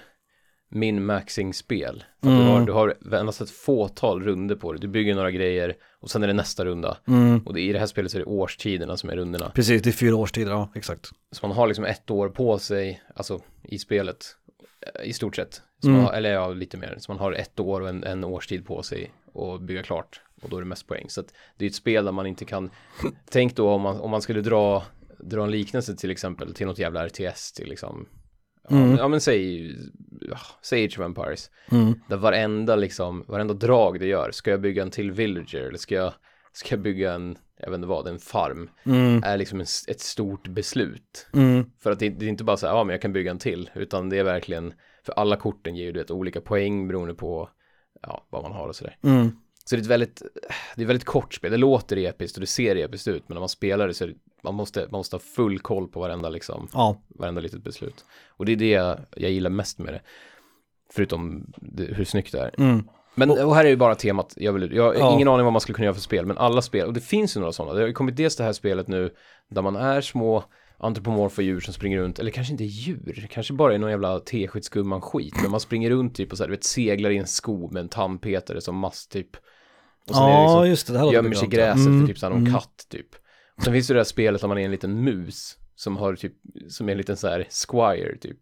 [0.68, 2.04] min-maxing-spel.
[2.22, 2.38] Mm.
[2.38, 4.78] Du, har, du har endast ett fåtal runder på det.
[4.78, 6.96] Du bygger några grejer och sen är det nästa runda.
[7.08, 7.38] Mm.
[7.38, 9.50] Och det, i det här spelet så är det årstiderna som är rundorna.
[9.54, 11.10] Precis, det är fyra årstider, ja exakt.
[11.32, 14.26] Så man har liksom ett år på sig, alltså i spelet,
[14.80, 15.62] eh, i stort sett.
[15.84, 16.00] Mm.
[16.00, 16.96] har, eller ja, lite mer.
[16.98, 20.20] Så man har ett år och en, en årstid på sig och bygga klart.
[20.42, 21.06] Och då är det mest poäng.
[21.08, 21.22] Så
[21.56, 22.70] det är ett spel där man inte kan,
[23.30, 24.82] tänk då om man, om man skulle dra,
[25.18, 28.06] dra en liknelse till exempel till något jävla RTS till liksom,
[28.70, 28.96] Mm.
[28.96, 29.70] ja men säg,
[30.20, 31.50] ja, säg Age of Empires.
[31.70, 31.94] Mm.
[32.08, 35.94] Där varenda liksom, varenda drag det gör, ska jag bygga en till villager eller ska
[35.94, 36.12] jag,
[36.52, 39.22] ska jag bygga en, jag vet inte vad, en farm, Mm.
[39.24, 41.26] är liksom en, ett stort beslut.
[41.34, 41.64] Mm.
[41.82, 43.38] För att det, det är inte bara så här, ja men jag kan bygga en
[43.38, 44.74] till, utan det är verkligen,
[45.06, 47.48] för alla korten ger ju du vet, olika poäng beroende på,
[48.02, 48.96] ja, vad man har och sådär.
[49.02, 49.36] Mm.
[49.64, 50.22] Så det är ett väldigt,
[50.76, 53.40] det är väldigt kort spel, det låter episkt och det ser episkt ut, men när
[53.40, 56.28] man spelar det så är det, man måste, man måste ha full koll på varenda
[56.28, 57.02] liksom, Ja.
[57.08, 58.04] varenda litet beslut.
[58.28, 60.00] Och det är det jag, jag gillar mest med det.
[60.92, 62.54] Förutom det, hur snyggt det är.
[62.60, 62.88] Mm.
[63.14, 65.14] Men och här är ju bara temat, jag, vill, jag har Ja.
[65.14, 67.36] ingen aning vad man skulle kunna göra för spel, men alla spel, och det finns
[67.36, 69.10] ju några sådana, det har ju kommit dels det här spelet nu,
[69.50, 70.44] där man är små
[70.78, 75.00] antropomorfa djur som springer runt, eller kanske inte djur, kanske bara är någon jävla teskedsgumman
[75.00, 77.72] skit, men man springer runt typ och så här, du vet, seglar i en skog
[77.72, 79.30] med en tandpetare som mast typ.
[80.08, 80.92] Och sen är det Ja, liksom, just det.
[80.92, 82.00] det här gömmer sig i gräset Mm.
[82.00, 82.52] för typ såhär någon Mm.
[82.52, 83.06] katt typ.
[83.56, 86.14] Och sen finns det det här spelet där man är en liten mus, som har
[86.16, 86.32] typ,
[86.68, 88.38] som är en liten så här squire typ.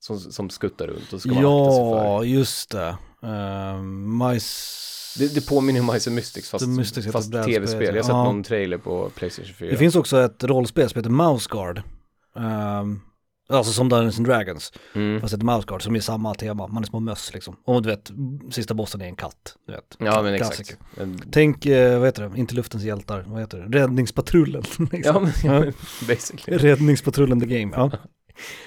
[0.00, 1.96] Som, som skuttar runt och ska man akta sig för.
[2.04, 2.96] Ja, just det.
[3.24, 4.88] Uh, majs...
[5.18, 7.82] Det, det påminner om Mice Mystics fast, Mystics fast tv-spel.
[7.82, 8.24] Jag har sett ja.
[8.24, 9.70] någon trailer på Playstation 4.
[9.70, 11.82] Det finns också ett rollspel som heter Mouse Guard.
[12.36, 13.00] Ehm,
[13.56, 14.72] alltså som Dungeons and Dragons.
[14.94, 15.20] mm.
[15.20, 16.66] Fast ett Mouse Guard som är samma tema.
[16.66, 17.56] Man är små möss liksom.
[17.64, 18.10] Och du vet,
[18.50, 19.56] sista bossen är en katt.
[19.66, 19.96] Du vet.
[19.98, 20.76] Ja men Klassiker.
[20.96, 21.22] exakt.
[21.32, 24.62] Tänk, eh, vad heter det, inte luftens hjältar, vad heter det, Räddningspatrullen.
[24.92, 25.00] liksom.
[25.04, 25.72] ja men ja,
[26.08, 26.58] basically.
[26.58, 27.90] Räddningspatrullen the game, ja.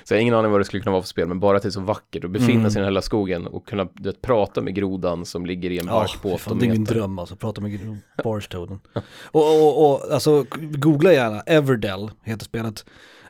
[0.03, 1.63] Så jag har ingen aning vad det skulle kunna vara för spel, men bara att
[1.63, 2.71] det är så vackert och befinna Mm.
[2.71, 5.69] sig i den här lilla skogen och kunna du vet, prata med grodan som ligger
[5.71, 8.79] i en barkbåt fan, och det är min dröm alltså, prata med barstoaden.
[9.31, 12.85] och, och, och alltså, googla gärna, Everdell heter spelet.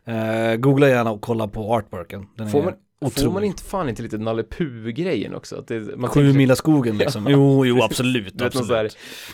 [0.08, 2.26] Eh, googla gärna och kolla på artworken.
[2.38, 5.56] Den Får är man, får man inte fan inte lite Nalle Puh-grejen också?
[5.56, 7.28] Att det, man Sju mila skogen liksom.
[7.30, 8.68] Jo, jo absolut, Du vet, absolut.
[8.68, 8.89] så här,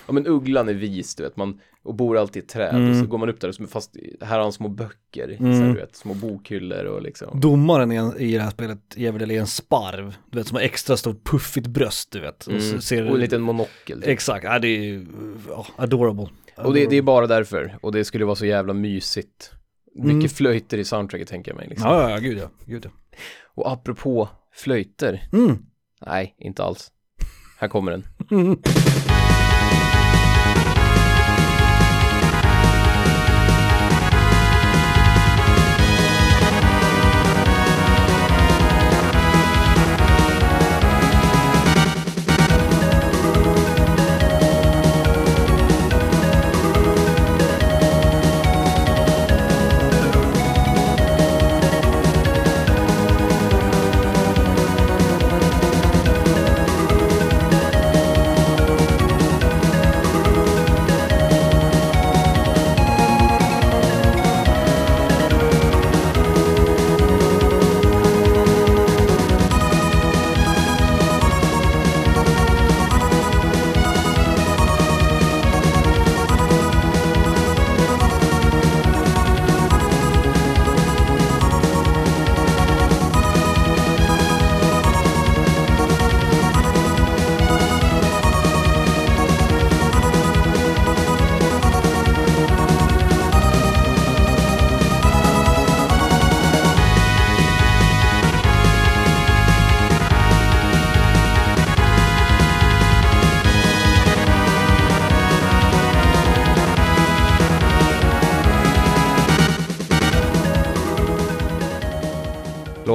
[0.07, 2.89] ja men ugglan är vis, du vet, man, och bor alltid i träd, Mm.
[2.91, 5.61] och så går man upp där, så, fast här har han små böcker, så Mm.
[5.61, 7.39] här, du vet, små bokhyllor och liksom.
[7.39, 10.61] Domaren i, en, i det här spelet Everdell är en sparv, du vet som har
[10.63, 12.47] extra stort puffigt bröst, du vet.
[12.47, 12.81] Och, så Mm.
[12.81, 13.99] ser, och en liten monokel.
[14.01, 14.07] typ.
[14.09, 15.05] Exakt, ja, det är ju,
[15.49, 16.27] ja, adorable.
[16.57, 19.51] Och det, det är bara därför, och det skulle vara så jävla mysigt.
[19.95, 20.29] Mycket Mm.
[20.29, 21.89] flöjter i soundtracket tänker jag mig liksom.
[21.91, 22.91] Ja, ja, gud ja, gud ja.
[23.55, 25.57] Och apropå flöjter, Mm.
[26.05, 26.91] nej, inte alls.
[27.59, 28.03] Här kommer den.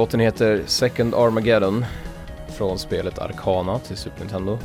[0.07, 1.85] Låten heter Second Armageddon
[2.57, 4.57] från spelet Arcana till Super Nintendo.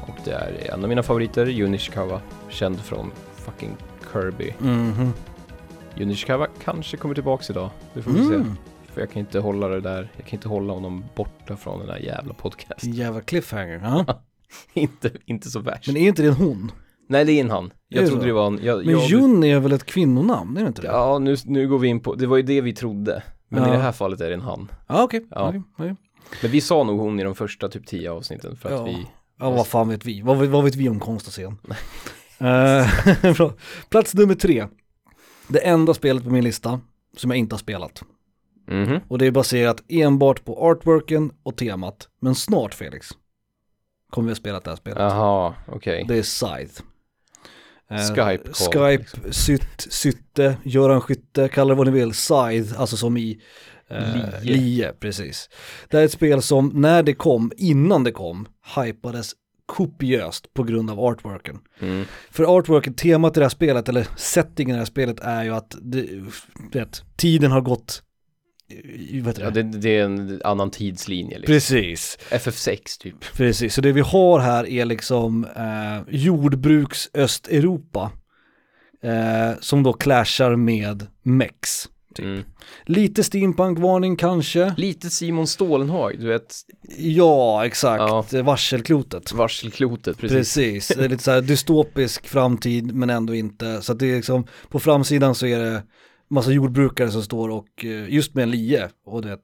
[0.00, 3.76] Och det är en av mina favoriter, Jun Ishikawa, känd från fucking
[4.12, 4.54] Kirby.
[4.58, 5.12] Mhm.
[5.96, 8.34] Jun Ishikawa kanske kommer tillbaks idag, det får vi se.
[8.34, 8.56] Mm.
[8.92, 11.88] För jag kan inte hålla det där, jag kan inte hålla honom borta från den
[11.88, 12.92] där jävla podcasten.
[12.92, 14.22] Jävla cliffhanger, ja.
[14.72, 15.86] inte, inte så värst.
[15.86, 16.72] Men är inte det en hon?
[17.08, 17.72] Nej, det är en han.
[17.88, 18.26] Jag det trodde så?
[18.26, 20.88] det var en, jag, Men jag, Jun är väl ett kvinnonamn, är det inte det?
[20.88, 23.22] Ja, nu, nu går vi in på, det var ju det vi trodde.
[23.52, 23.68] Men Ja.
[23.68, 24.70] i det här fallet är det en han.
[24.88, 25.26] Ja, okej.
[25.30, 25.48] Ja.
[25.48, 25.96] okej, okej.
[26.42, 28.84] Men vi sa nog hon i de första typ tio avsnitten för att Ja.
[28.84, 29.06] vi,
[29.42, 30.20] Ja, vad fan vet vi?
[30.22, 31.58] Vad, vet- vad vet vi om konst och scen?
[33.88, 34.66] Plats nummer tre.
[35.48, 36.80] Det enda spelet på min lista
[37.16, 38.02] som jag inte har spelat.
[38.68, 42.08] mhm, Och det är baserat enbart på artworken och temat.
[42.20, 43.08] Men snart Felix
[44.10, 44.98] kommer vi att spela det här spelet.
[44.98, 46.04] jaha, okej.
[46.08, 46.82] Det är Scythe.
[47.90, 49.32] Eh, Skype call, Skype.
[49.32, 53.40] Sytt, Sytte, Göran Skytte, kalla det vad ni vill, Scythe, alltså som i
[53.88, 54.56] eh, Lie.
[54.56, 55.48] Lie, precis.
[55.88, 59.32] Det här är ett spel som när det kom, innan det kom, hypades
[59.66, 61.58] kopiöst på grund av artworken.
[61.80, 62.04] Mm.
[62.30, 65.50] För artworken, temat i det här spelet, eller settingen i det här spelet är ju
[65.50, 66.06] att det,
[66.72, 68.02] vet, tiden har gått,
[68.70, 69.62] eh, heter Ja, det?
[69.62, 71.52] det, är en annan tidslinje liksom.
[71.54, 73.32] Precis, FF6 typ.
[73.36, 73.74] precis.
[73.74, 78.12] Så det vi har här är liksom eh, jordbruks Östeuropa
[79.02, 81.88] eh, som då clashar med mex.
[82.14, 82.24] Typ.
[82.26, 82.42] Mm.
[82.86, 84.74] Lite steampunk-varning kanske.
[84.76, 86.54] Lite Simon Stålenhag, du vet,
[86.98, 88.32] Ja, exakt.
[88.32, 89.32] Varselklotet.
[89.32, 90.36] varselklotet, precis.
[90.36, 90.88] Precis.
[90.88, 93.82] Det är lite så här dystopisk framtid men ändå inte.
[93.82, 95.82] Så att det är liksom, på framsidan så är det
[96.30, 99.38] massa jordbrukare som står och eh, just med en lie och det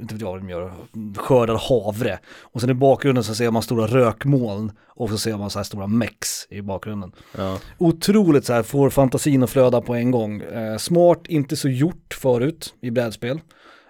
[0.00, 0.72] inte vet jag vad de gör,
[1.16, 2.18] skördar havre.
[2.40, 5.64] Och sen i bakgrunden så ser man stora rökmoln och så ser man så här
[5.64, 7.12] stora mex i bakgrunden.
[7.36, 7.58] Ja.
[7.78, 10.40] Otroligt så här, får fantasin att flöda på en gång.
[10.40, 13.40] Eh, smart, inte så gjort förut i brädspel.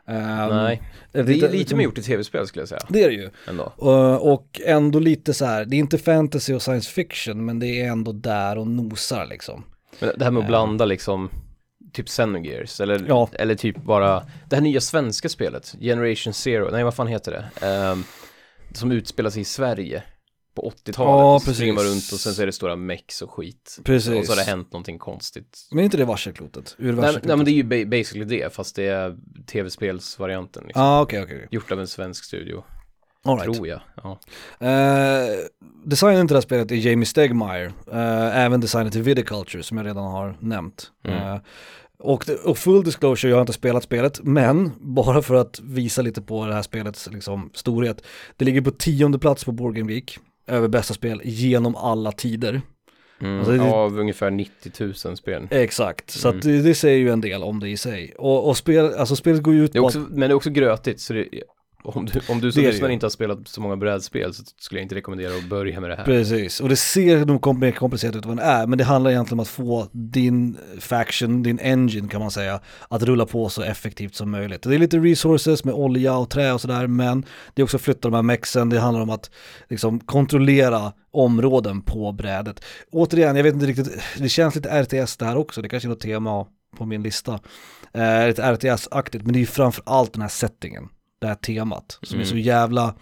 [0.09, 0.83] Ehm, Nej,
[1.13, 3.31] det det är lite mer gjort i tv-spel skulle jag säga, Det är det ju.
[3.49, 3.73] ändå.
[3.83, 7.81] Uh, och ändå lite så här, det är inte fantasy och science fiction men det
[7.81, 9.65] är ändå där och nosar liksom.
[10.01, 11.31] Men det här med att blanda liksom,
[12.03, 13.29] typ Xenogears, eller, Ja.
[13.33, 17.67] eller typ bara, det här nya svenska spelet, Generation Zero, nej vad fan heter det?
[17.67, 18.05] Ehm,
[18.75, 20.03] som utspelar sig i Sverige
[20.55, 23.79] på 80-talet, Ja, springer man runt och sen så är det stora mex och skit.
[23.85, 24.13] Precis.
[24.19, 25.69] Och så har det hänt någonting konstigt.
[25.71, 26.75] Men är inte det varselklotet?
[26.79, 27.29] Ur Nej, varselklotet?
[27.29, 30.83] nej men det är ju ba- basically det, fast det är tv-spelsvarianten liksom.
[30.83, 31.49] Ah, okej, okej.
[31.51, 32.65] Gjort av en svensk studio,
[33.25, 33.55] All right.
[33.55, 33.81] tror jag.
[34.03, 34.19] Ja.
[34.63, 35.39] Uh,
[35.85, 39.87] designen till det här spelet är Jamie Stegmaier, uh, även designen till Viticulture som jag
[39.87, 40.91] redan har nämnt.
[41.05, 41.19] Mm.
[41.19, 41.41] Eh,
[41.99, 46.23] och, och full disclosure, jag har inte spelat spelet, men bara för att visa lite
[46.23, 48.03] på det här spelets liksom, storhet.
[48.37, 52.61] Det ligger på tionde plats på Board Game Week, över bästa spel genom alla tider.
[53.21, 54.73] Mm, Alltså, det- Av ungefär 90
[55.07, 55.49] 000 spel.
[55.51, 56.39] Exakt, så Mm.
[56.39, 58.15] att det, det säger ju en del om det i sig.
[58.19, 61.01] Och, och spel, alltså spelet går ju ut på också, men det är också grötigt,
[61.01, 61.29] så det,
[61.85, 64.85] om du, om du som lyssnar inte har spelat så många brädspel så skulle jag
[64.85, 66.05] inte rekommendera att börja med det här.
[66.05, 69.11] Precis, och det ser nog mer komplicerat ut än vad det är, men det handlar
[69.11, 73.63] egentligen om att få din faction, din engine kan man säga, att rulla på så
[73.63, 74.63] effektivt som möjligt.
[74.63, 77.83] Det är lite resources med olja och trä och sådär, men det är också att
[77.83, 79.31] flytta de här mexen, det handlar om att
[79.69, 82.65] liksom kontrollera områden på brädet.
[82.91, 85.91] Återigen, jag vet inte riktigt, det känns lite RTS det här också, det kanske är
[85.91, 87.41] något tema på min lista.
[87.93, 90.89] Eh, lite RTS-aktigt, men det är ju framför allt den här settingen,
[91.19, 92.45] det här temat, som är så Mm.
[92.45, 92.95] jävla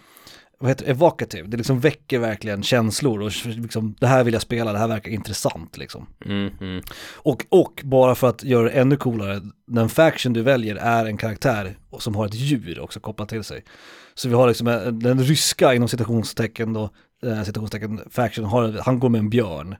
[0.59, 4.41] vad heter det, evocative, det liksom väcker verkligen känslor och liksom, det här vill jag
[4.41, 6.07] spela, det här verkar intressant liksom.
[6.25, 6.83] Mm, mm.
[7.15, 11.17] Och, och bara för att göra det ännu coolare, den faction du väljer är en
[11.17, 13.63] karaktär som har ett djur också kopplat till sig.
[14.15, 16.89] Så vi har liksom en- den ryska inom citationstecken då,
[17.25, 19.75] eh, citationstecken faction, har, han går med en björn.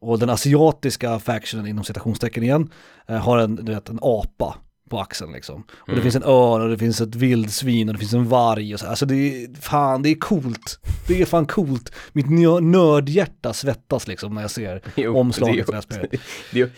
[0.00, 2.70] Och den asiatiska factionen inom citationstecken igen
[3.08, 4.54] eh, har en, du vet, en apa
[4.92, 5.54] på axeln liksom.
[5.70, 6.02] Och det Mm.
[6.02, 8.86] finns en örn och det finns ett vildsvin och det finns en varg och så.
[8.86, 10.78] Alltså det är, fan det är coolt.
[11.06, 11.92] Det är fan coolt.
[12.12, 16.10] Mitt nö- nördhjärta svettas liksom när jag ser Jo, omslaget det till det här spelet.
[16.52, 16.70] Det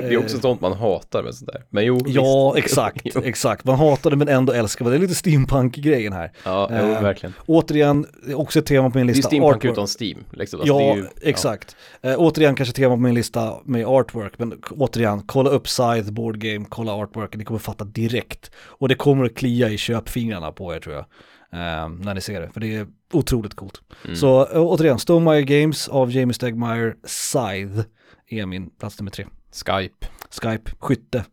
[0.00, 1.62] det är också Eh, sånt man hatar med sånt där.
[1.70, 2.64] Men jo, Ja, visst.
[2.66, 3.20] exakt, Jo.
[3.24, 3.64] exakt.
[3.64, 4.90] Man hatar det men ändå älskar det.
[4.90, 6.32] Det är lite steampunk-grejen här.
[6.44, 7.34] Ja, jo, Eh, verkligen.
[7.46, 9.28] Återigen, också ett tema på min Det är lista.
[9.28, 9.72] steampunk Artwork.
[9.72, 10.18] utan Steam.
[10.32, 10.60] Liksom.
[10.60, 11.76] Alltså, Ja, ju, exakt.
[12.02, 16.38] Eh, återigen kanske tema på min lista med artwork, men återigen, kolla upp Scythe Board
[16.38, 18.50] Game, kolla artworken, ni kommer fatta direkt.
[18.58, 21.04] Och det kommer att klia i köpfingrarna på er tror jag,
[21.52, 23.80] eh, när ni ser det, för det är otroligt coolt.
[24.04, 24.16] Mm.
[24.16, 27.84] Så eh, återigen, Stonemaier Games av Jamie Stegmaier, Scythe
[28.30, 29.24] är min plats nummer tre.
[29.66, 30.06] Skype.
[30.30, 31.24] Skype, skytte.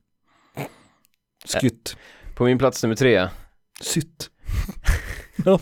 [1.62, 1.98] Skytt.
[2.36, 3.28] På min plats nummer tre.
[3.82, 4.30] Sytt.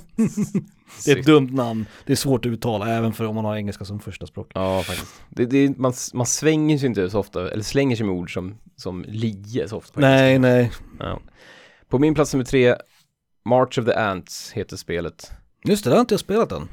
[1.06, 3.56] Det är ett dumt namn, det är svårt att uttala även för om man har
[3.56, 4.52] engelska som första språk.
[4.54, 5.22] Ja, faktiskt.
[5.30, 8.58] Det, det, man, man svänger sig inte så ofta, eller slänger sig med ord som,
[8.76, 10.00] som lie så ofta.
[10.00, 10.72] Nej, nej.
[11.00, 11.20] Ja.
[11.88, 12.76] På min plats nummer tre,
[13.46, 15.32] March of the Ants heter spelet.
[15.64, 16.68] Just det, det har inte jag spelat än.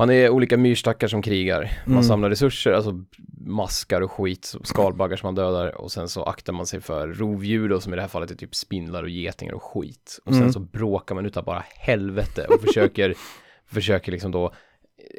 [0.00, 1.72] Man är olika myrstackar som krigar.
[1.84, 2.04] Man Mm.
[2.04, 3.04] samlar resurser, alltså
[3.46, 7.68] maskar och skit, skalbaggar som man dödar och sen så aktar man sig för rovdjur
[7.68, 10.18] då, som i det här fallet är typ spindlar och getingar och skit.
[10.24, 10.52] Och sen Mm.
[10.52, 13.14] så bråkar man utav bara helvete och försöker,
[13.66, 14.52] försöker liksom då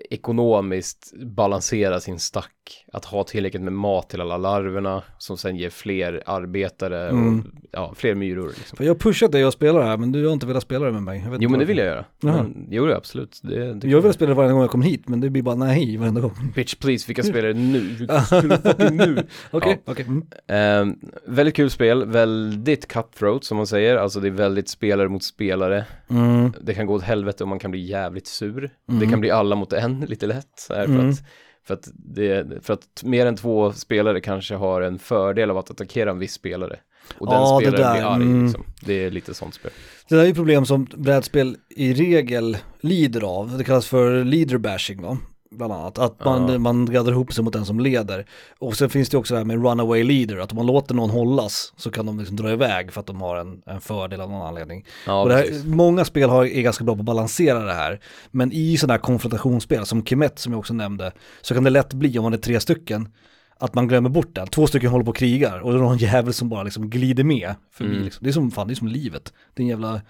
[0.09, 2.51] ekonomiskt balansera sin stack.
[2.93, 7.51] Att ha tillräckligt med mat till alla larverna som sen ger fler arbetare och Mm.
[7.71, 8.47] ja, fler myror.
[8.47, 8.77] Liksom.
[8.77, 10.85] För jag har pushat dig att spela det här men du har inte velat spela
[10.85, 11.25] det med mig.
[11.39, 12.05] Jo men det vill jag göra.
[12.21, 13.39] Men, jo absolut.
[13.43, 15.55] Det, det Jag vill spela det varje gång jag kommer hit men det blir bara
[15.55, 16.51] nej varenda gång.
[16.55, 17.81] Bitch please, vi kan spela det nu.
[18.91, 19.23] Nu.
[19.51, 20.05] Okej, okej.
[20.05, 20.25] Mm.
[20.47, 25.23] Ehm, väldigt kul spel, väldigt cutthroat som man säger, alltså det är väldigt spelare mot
[25.23, 25.85] spelare.
[26.09, 26.53] Mm.
[26.61, 28.69] Det kan gå åt helvete och man kan bli jävligt sur.
[28.89, 28.99] Mm.
[28.99, 30.67] Det kan bli alla mot en lite lätt.
[30.69, 31.09] Här, för, Mm.
[31.09, 31.23] att,
[31.67, 35.71] för, att det, för att mer än två spelare kanske har en fördel av att
[35.71, 36.79] attackera en viss spelare.
[37.17, 38.45] Och den Ja, det spelaren blir arg mm.
[38.45, 38.63] liksom.
[38.81, 39.71] Det är lite sånt spel.
[40.09, 43.57] Det där är ju problem som brädspel i regel lider av.
[43.57, 45.17] Det kallas för leader bashing va?
[45.55, 45.97] Bland annat.
[45.97, 46.59] Att man, Ja.
[46.59, 48.25] man gaddar ihop sig mot den som leder.
[48.59, 50.37] Och sen finns det också det här med runaway leader.
[50.37, 53.21] Att om man låter någon hållas så kan de liksom dra iväg för att de
[53.21, 54.85] har en, en fördel av någon anledning.
[55.07, 55.63] Ja, och det precis.
[55.63, 57.99] här, många spel har, är ganska bra på att balansera det här.
[58.31, 61.11] Men i sådana här konfrontationsspel som Kimet som jag också nämnde.
[61.41, 63.09] Så kan det lätt bli om man är tre stycken.
[63.57, 64.45] Att man glömmer bort det.
[64.45, 67.23] Två stycken håller på och krigar och det är någon jävel som bara liksom glider
[67.23, 67.91] med förbi.
[67.91, 68.03] Mm.
[68.03, 68.23] Liksom.
[68.23, 69.33] Det är som fan, det är som livet.
[69.53, 70.01] Det är en jävla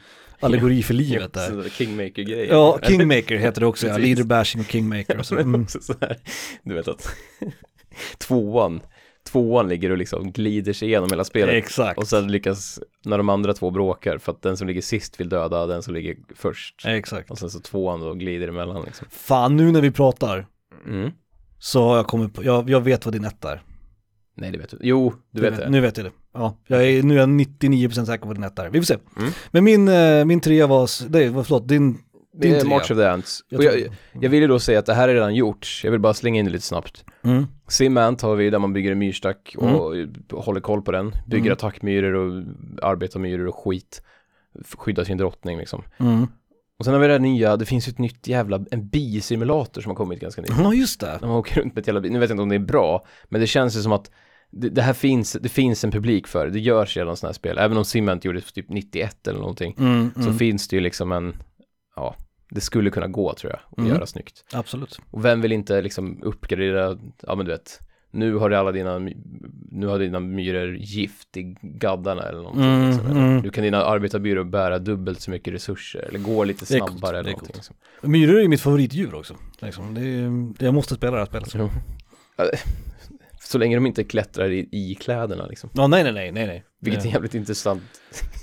[0.41, 1.47] allegori för livet där.
[1.47, 2.47] Sån där Kingmaker-grej.
[2.49, 3.97] Ja, Kingmaker heter det också, ja.
[3.97, 5.35] Leader bashing och Kingmaker och så.
[5.39, 5.61] Mm.
[5.63, 6.17] också så här,
[6.63, 7.15] du vet att
[8.17, 8.81] tvåan,
[9.31, 11.55] tvåan ligger och liksom glider sig igenom hela spelet.
[11.55, 11.97] Exakt.
[11.99, 15.29] Och sen lyckas, när de andra två bråkar, för att den som ligger sist vill
[15.29, 16.85] döda den som ligger först.
[16.85, 17.31] Exakt.
[17.31, 19.07] Och sen så tvåan då glider emellan liksom.
[19.11, 20.45] Fan, nu när vi pratar
[20.87, 21.11] Mm.
[21.59, 23.61] så har jag kommit på, jag, jag vet vad din etta är.
[24.41, 24.77] Nej det vet du.
[24.81, 25.69] Jo, du vet det.
[25.69, 26.11] Nu vet jag det.
[26.33, 28.69] Ja, jag är, nu är jag 99% säker på din etta är.
[28.69, 28.97] Vi får se.
[29.19, 29.31] Mm.
[29.51, 31.99] Men min, eh, min trea var, det var, förlåt, din, Det
[32.47, 32.69] din är trea.
[32.69, 33.39] March of the Ants.
[33.49, 33.87] Jag jag,
[34.21, 35.81] jag vill ju då säga att det här är redan gjort.
[35.83, 37.05] Jag vill bara slänga in det lite snabbt.
[37.23, 37.45] Mm.
[37.67, 41.15] Simant har vi där man bygger en myrstack och håller koll på den.
[41.27, 41.53] Bygger Mm.
[41.53, 42.43] attackmyror och
[42.81, 44.01] arbetarmyror och skit.
[44.77, 45.83] Skyddar sin drottning liksom.
[45.97, 46.27] Mm.
[46.79, 49.81] Och sen har vi det här nya, det finns ju ett nytt jävla, en bisimulator
[49.81, 50.51] som har kommit ganska nytt.
[50.57, 51.17] Ja, just det.
[51.21, 53.41] Man åker runt med ett jävla nu vet jag inte om det är bra, men
[53.41, 54.11] det känns ju som att
[54.51, 57.33] det, det här finns, det finns en publik för det, det görs redan sådana här
[57.33, 60.37] spel, även om Cement gjorde det typ 91 eller någonting, Mm, så mm.
[60.37, 61.33] finns det ju liksom en,
[61.95, 62.15] ja,
[62.49, 63.89] det skulle kunna gå tror jag, att Mm.
[63.89, 64.45] göra snyggt.
[64.53, 64.99] Absolut.
[65.11, 67.79] Och vem vill inte liksom uppgradera, ja men du vet,
[68.13, 68.99] nu har du alla dina,
[69.71, 72.63] nu har dina myror gift i gaddarna eller någonting.
[72.63, 73.07] Mm, liksom.
[73.07, 73.37] mm.
[73.37, 77.19] Nu kan dina arbetarbyråer bära dubbelt så mycket resurser, eller gå lite är coolt, snabbare
[77.19, 77.55] eller någonting.
[77.55, 77.75] Liksom.
[78.01, 79.35] Myror är ju mitt favoritdjur också.
[79.59, 79.93] Liksom.
[79.93, 81.69] Det är, jag måste spela det här spelet.
[82.37, 82.45] Ja,
[83.51, 85.69] Så länge de inte klättrar i, i kläderna liksom.
[85.73, 86.63] Ja, nej, nej, nej, nej, nej.
[86.81, 87.81] Vilket är Det- jävligt intressant.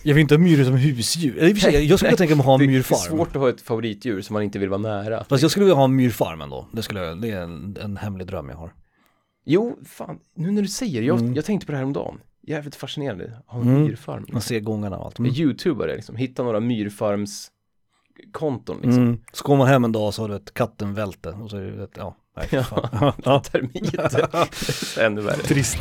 [0.04, 1.38] Jag vill inte ha myror som husdjur.
[1.38, 2.98] Eller i och för sig, jag skulle tänka mig att ha en Det är myrfarm.
[3.16, 5.24] svårt att ha ett favoritdjur som man inte vill vara nära.
[5.24, 6.68] Fast jag skulle vilja ha en myrfarm ändå.
[6.72, 8.72] Det, skulle jag, det är en, en hemlig dröm jag har.
[9.46, 11.34] Jo, fan, nu när du säger det, jag, Mm.
[11.34, 12.20] jag tänkte på det här om dagen.
[12.46, 13.82] Jävligt fascinerande, ha en Mm.
[13.82, 14.26] myrfarm.
[14.32, 15.18] Man ser gångarna och allt.
[15.18, 15.32] Mm.
[15.34, 16.60] Youtubare liksom, hitta några
[18.18, 19.02] myrfarmskonton liksom.
[19.02, 19.20] Mm.
[19.32, 21.62] Så kommer man hem en dag så har du ett katten välte och så är
[21.62, 23.14] det ja, nej, Ja.
[23.24, 23.40] ja.
[23.40, 25.42] Termiter, ännu värre.
[25.42, 25.78] Trist.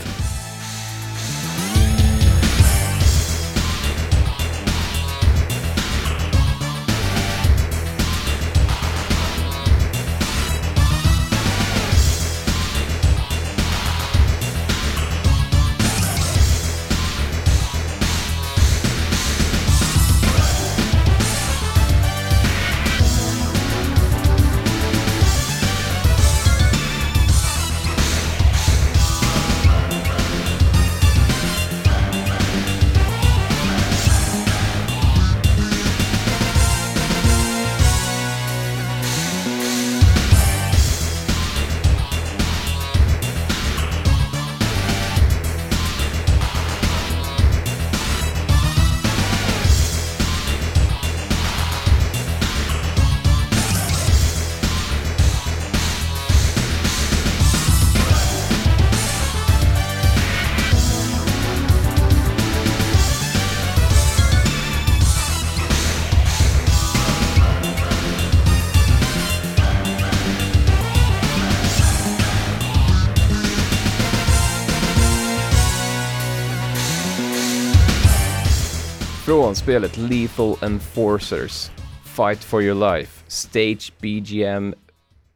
[79.47, 81.71] Från spelet Lethal Enforcers,
[82.03, 84.73] Fight for your life, Stage BGM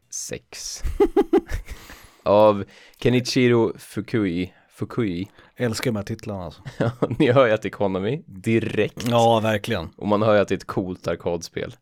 [0.10, 0.84] 6.
[2.24, 2.64] Av
[3.04, 4.54] Kenichiro Fukui.
[4.70, 5.28] Fukui.
[5.56, 6.62] Älskar de här titlarna alltså.
[7.20, 9.08] Ni hör ju att det är Konami direkt.
[9.08, 9.90] Ja, verkligen.
[9.98, 11.76] Och man hör ju att det är ett coolt arkadspel.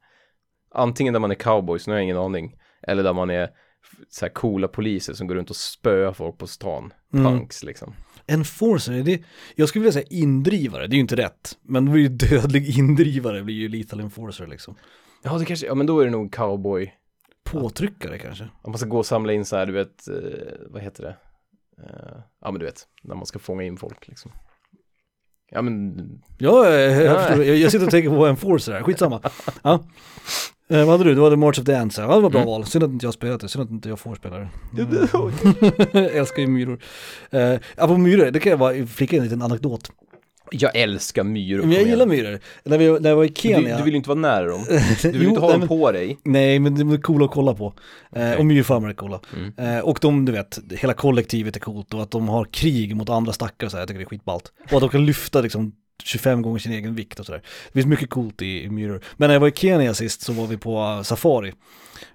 [0.76, 2.56] Antingen där man är cowboys, nu har jag ingen aning.
[2.88, 3.50] Eller där man är
[4.10, 6.94] så här coola poliser som går runt och spöar folk på stan.
[7.14, 7.26] Mm.
[7.26, 7.94] Punks liksom.
[8.30, 9.24] Enforcer, är det,
[9.56, 11.58] jag skulle vilja säga indrivare, det är ju inte rätt.
[11.62, 14.76] Men det blir ju dödlig indrivare, blir ju lethal enforcer liksom.
[15.24, 16.94] Ja, det kanske, ja men då är det nog cowboy.
[17.44, 18.44] Påtryckare kanske?
[18.62, 20.16] Om man ska gå och samla in så här, du vet, eh,
[20.70, 21.16] vad heter det?
[21.84, 24.32] Eh, ja men du vet, när man ska fånga in folk liksom.
[25.52, 26.00] Ja men,
[26.38, 29.22] Ja, jag, jag, jag sitter och tänker på Enforcer här, skitsamma.
[29.64, 29.84] Ja.
[30.70, 31.16] Eh, vad hade du?
[31.16, 31.98] Du hade March of the Ants.
[31.98, 32.48] Ja, det var bra Mm.
[32.52, 32.66] val.
[32.66, 34.48] Synd att inte jag spelat det, synd att inte jag får spela det.
[34.78, 36.10] Mm.
[36.20, 36.80] Älskar ju myror.
[37.32, 39.92] Eh, apropå myror, det kan jag bara flika in en liten anekdot.
[40.52, 41.62] jag älskar myror.
[41.62, 42.40] Men jag gillar myror.
[42.64, 43.78] När, vi, när jag var i Du, Kenya.
[43.78, 44.66] du vill ju inte vara nära dem.
[45.02, 46.18] Du vill Jo, inte ha nej, dem på dig.
[46.24, 47.66] Nej, men de är coola att kolla på.
[47.66, 47.72] Eh,
[48.12, 48.38] Okej.
[48.38, 49.20] Och myrfarmar är coola.
[49.38, 49.78] Mm.
[49.78, 53.10] Eh, och de, du vet, hela kollektivet är coolt och att de har krig mot
[53.10, 54.52] andra stackare så här, jag tycker det är skitballt.
[54.72, 55.72] Och att de kan lyfta liksom
[56.04, 57.42] 25 gånger sin egen vikt och sådär.
[57.68, 59.04] Det finns mycket coolt i, i myror.
[59.18, 61.54] Men när jag var i Kenya sist så var vi på eh, safari.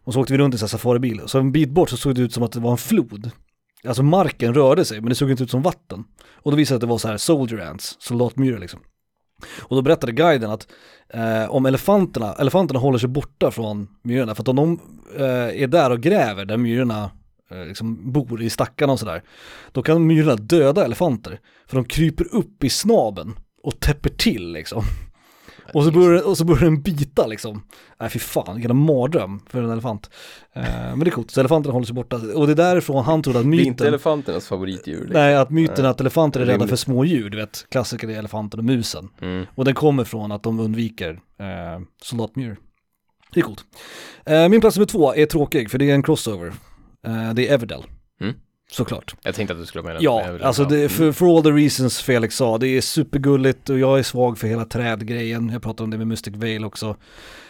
[0.04, 1.22] Och så åkte vi runt i en sån här safaribil.
[1.26, 3.30] Så en bit bort så såg det ut som att det var en flod.
[3.86, 6.04] Alltså marken rörde sig men det såg inte ut som vatten.
[6.26, 8.80] Och då visade det att det var så här soldier ants, soldatmyror liksom.
[9.60, 10.68] Och då berättade guiden att
[11.08, 14.80] eh, om elefanterna, elefanterna håller sig borta från myrorna för att om de
[15.16, 17.10] eh, är där och gräver där myrorna
[17.50, 19.22] eh, liksom bor i stackarna och sådär,
[19.72, 21.40] då kan myrorna döda elefanter.
[21.66, 24.82] För de kryper upp i snaben och täpper till liksom.
[25.74, 27.62] Och så börjar, och så börjar den bita liksom.
[28.00, 30.10] Nej fy fan, vilken mardröm för en elefant.
[30.54, 32.16] Eh, men det är coolt, så elefanterna håller sig borta.
[32.16, 33.66] Och det är därifrån han trodde att Det är myten...
[33.66, 35.00] inte elefanternas favoritdjur.
[35.00, 35.12] liksom.
[35.20, 38.60] Nej, att myten att elefanter är rädda för små djur, du vet, klassiker är elefanten
[38.60, 39.08] och musen.
[39.20, 39.46] Mm.
[39.54, 42.56] Och den kommer från att de undviker eh, soldatmyror.
[43.32, 43.64] Det är coolt.
[44.26, 46.52] Eh, min plats nummer två är tråkig, för det är en crossover.
[47.06, 47.82] Eh, det är Everdell.
[48.20, 48.34] Mm.
[48.70, 49.14] Såklart.
[49.22, 50.02] Jag tänkte att du skulle den.
[50.02, 53.98] Ja, alltså det, för, for all the reasons Felix sa, det är supergulligt och jag
[53.98, 55.48] är svag för hela trädgrejen.
[55.48, 56.96] Jag pratade om det med Mystic Veil också.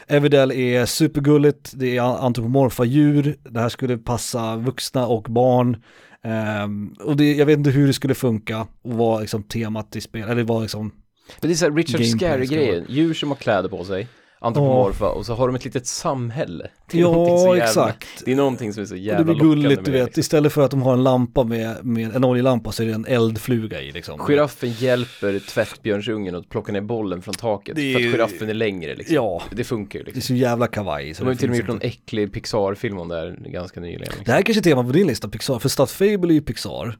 [0.06, 5.82] Everdell är supergulligt, det är antropomorfa djur, det här skulle passa vuxna och barn.
[6.24, 10.00] Ehm, och det, jag vet inte hur det skulle funka och vad liksom temat i
[10.00, 10.92] spel, eller vad liksom
[11.40, 12.84] Men det är så här Richard Scary-grejen.
[12.88, 14.08] Djur som har kläder på sig,
[14.44, 16.68] antropomorfa och så har de ett litet samhälle.
[16.90, 18.08] Det är Ja, jävla- exakt.
[18.24, 20.04] Det är någonting som är så Och jävla det blir gulligt, du vet.
[20.06, 20.20] liksom.
[20.20, 23.06] Istället för att de har en lampa med, med en oljelampa så är det en
[23.06, 24.20] eldfluga i liksom.
[24.26, 28.94] Giraffen hjälper tvättbjörnsungen att plocka ner bollen från taket är för att giraffen är längre
[28.94, 29.14] liksom.
[29.14, 30.36] Ja, Det funkar ju det är liksom.
[30.36, 31.14] så jävla kawaii.
[31.14, 33.80] Så De har ju till och med gjort någon äcklig Pixar-film om det här ganska
[33.80, 34.00] nyligen.
[34.00, 34.24] Liksom.
[34.24, 35.58] Det här är kanske är tema på din lista, Pixar.
[35.58, 36.96] För Stat Fable är ju Pixar.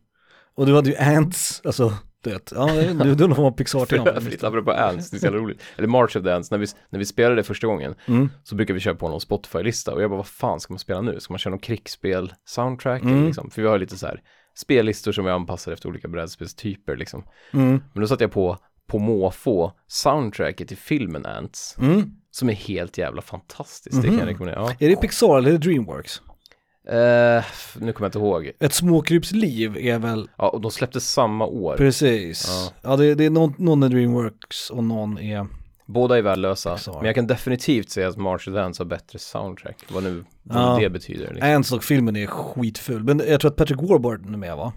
[0.56, 1.92] Och du hade ju Ants, alltså,
[2.24, 2.52] du vet.
[2.54, 2.66] Ja,
[3.04, 4.06] du, du undrar vad Pixar tema.
[4.10, 5.62] övrigt, apropå Ants, det är så jävla roligt.
[5.76, 8.28] Eller March of the Ants, när vi, när vi spelade det första gången Mm.
[8.44, 11.00] så brukar vi köra på någon Spotify-lista och jag bara, vad fan ska man spela
[11.00, 11.20] nu?
[11.20, 13.02] Ska man köra någon krigsspel-soundtrack?
[13.02, 13.26] Mm.
[13.26, 13.50] Liksom?
[13.50, 14.20] För vi har lite så här
[14.56, 17.24] spellistor som är anpassade efter olika brädspelstyper liksom.
[17.52, 17.82] Mm.
[17.92, 22.10] Men då satte jag på, på måfå, soundtracket till filmen Ants, Mm.
[22.30, 24.02] som är helt jävla fantastiskt.
[24.02, 24.28] Det kan jag Mhm.
[24.28, 24.60] rekommendera.
[24.60, 24.86] Ja.
[24.86, 26.22] Är det Pixar eller är det Dreamworks?
[26.88, 27.44] Eh,
[27.78, 28.50] nu kommer jag inte ihåg.
[28.60, 31.76] Ett småkrypsliv är väl, Ja, och de släppte samma år.
[31.76, 32.46] precis.
[32.48, 32.90] Ja.
[32.90, 35.46] Ja, det, det är någon, någon är Dreamworks och någon är,
[35.86, 39.76] Båda är värdelösa, men jag kan definitivt säga att March Ants har bättre soundtrack.
[39.90, 40.78] Vad nu vad Ja.
[40.80, 41.34] det betyder.
[41.34, 41.76] Liksom.
[41.78, 43.04] Och filmen är skitfull.
[43.04, 44.72] Men jag tror att Patrick Warburton är med va?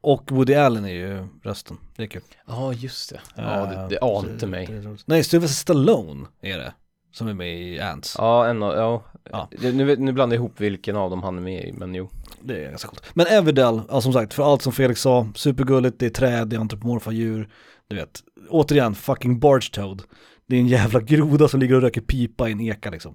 [0.00, 1.76] Och Woody Allen är ju rösten.
[1.96, 2.22] Det är kul.
[2.46, 3.20] Ja, just det.
[3.36, 4.68] Ja, Eh, det, det ante mig.
[5.04, 6.72] Nej, Sylvester Stallone är det.
[7.12, 8.14] Som är med i Ants.
[8.18, 9.02] Ja, en av, ja.
[9.30, 9.48] Ja.
[9.60, 12.08] Nu, nu blandar jag ihop vilken av dem han är med i, men jo.
[12.42, 13.02] Det är ganska coolt.
[13.14, 16.56] Men Everdell, ja, som sagt, för allt som Felix sa, supergulligt, det är träd, det
[16.56, 17.48] är antropomorfa djur,
[17.88, 18.20] du vet.
[18.48, 20.02] Återigen, fucking Barge Toad.
[20.48, 23.14] Det är en jävla groda som ligger och röker pipa i en eka liksom.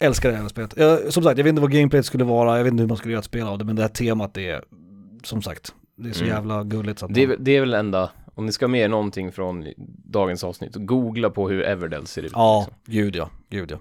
[0.00, 0.74] Älskar det här spelet.
[0.76, 2.96] Jag, som sagt, jag vet inte vad gameplayet skulle vara, jag vet inte hur man
[2.96, 4.62] skulle göra ett spel av det, men det här temat är,
[5.22, 6.34] som sagt, det är så Mm.
[6.36, 8.90] jävla gulligt så att Det är, man, det är väl enda, om ni ska med
[8.90, 9.66] någonting från
[10.04, 12.32] dagens avsnitt, googla på hur Everdell ser ut.
[12.34, 12.92] Ja, Liksom.
[12.94, 13.78] gud ja, gud ja.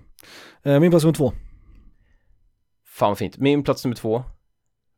[0.71, 1.33] Eh, min plats nummer två.
[2.87, 3.37] Fan fint.
[3.37, 4.23] Min plats nummer två.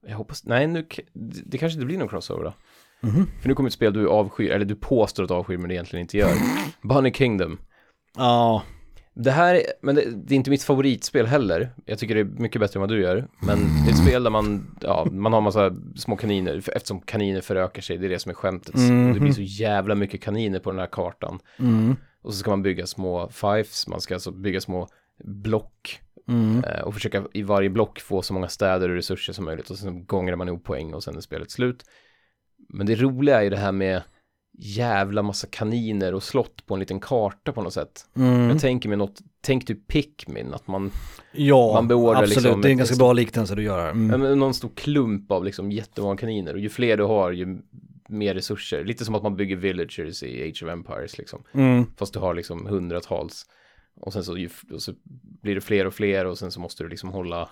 [0.08, 0.88] Jag hoppas, nej nu,
[1.46, 2.54] det, kanske inte blir någon crossover då.
[3.08, 3.28] Mhm.
[3.42, 5.76] För nu kommer ett spel du avskyr, eller du påstår att du avskyr men det
[5.76, 6.34] egentligen inte gör.
[6.82, 7.60] Bunny Kingdom.
[8.18, 8.64] Ja,
[9.20, 11.70] Det här, är- men det, det är inte mitt favoritspel heller.
[11.86, 13.28] Jag tycker det är mycket bättre än vad du gör.
[13.42, 17.42] Men det är ett spel där man, ja, man har massa små kaniner, eftersom kaniner
[17.42, 18.76] förökar sig, det är det som är skämtet.
[18.76, 21.40] Och det blir så jävla mycket kaniner på den här kartan.
[21.60, 21.96] mm.
[22.22, 24.88] Och så ska man bygga små fives, man ska alltså bygga små
[25.24, 26.64] block Mm.
[26.64, 29.78] eh, och försöka i varje block få så många städer och resurser som möjligt och
[29.78, 31.84] sen gångrar man ihop poäng och sen är spelet slut.
[32.70, 34.02] Men det roliga är ju det här med
[34.58, 38.06] jävla massa kaniner och slott på en liten karta på något sätt.
[38.16, 38.50] Mm.
[38.50, 40.92] Jag tänker mig något, tänk typ Pikmin, att man,
[41.32, 43.90] Ja, man beordrar absolut, liksom det är en ganska bra liknelse du gör.
[43.90, 44.40] Mm.
[44.40, 47.62] någon stor klump av liksom jättemånga kaniner och ju fler du har ju
[48.10, 48.86] mer resurser.
[48.86, 51.44] Lite som att man bygger villagers i Age of Empires liksom.
[51.52, 51.86] Mm.
[51.98, 53.46] Fast du har liksom hundratals.
[54.02, 54.94] Och sen så, ju, och så
[55.42, 57.50] blir det fler och fler och sen så måste du liksom hålla,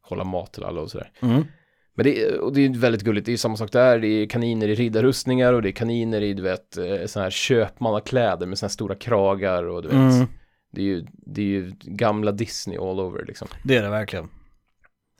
[0.00, 1.10] hålla mat till alla och sådär.
[1.20, 1.44] Mm.
[1.94, 4.06] Men det, är- och det är väldigt gulligt, det är ju samma sak där, det
[4.08, 8.46] är kaniner i riddarrustningar och det är kaniner i, du vet, eh, sådana här köpmannakläder
[8.46, 10.26] med sådana här stora kragar och du vet, Mm.
[10.72, 13.48] det är ju, det är ju gamla Disney all over liksom.
[13.64, 14.28] Det är det verkligen.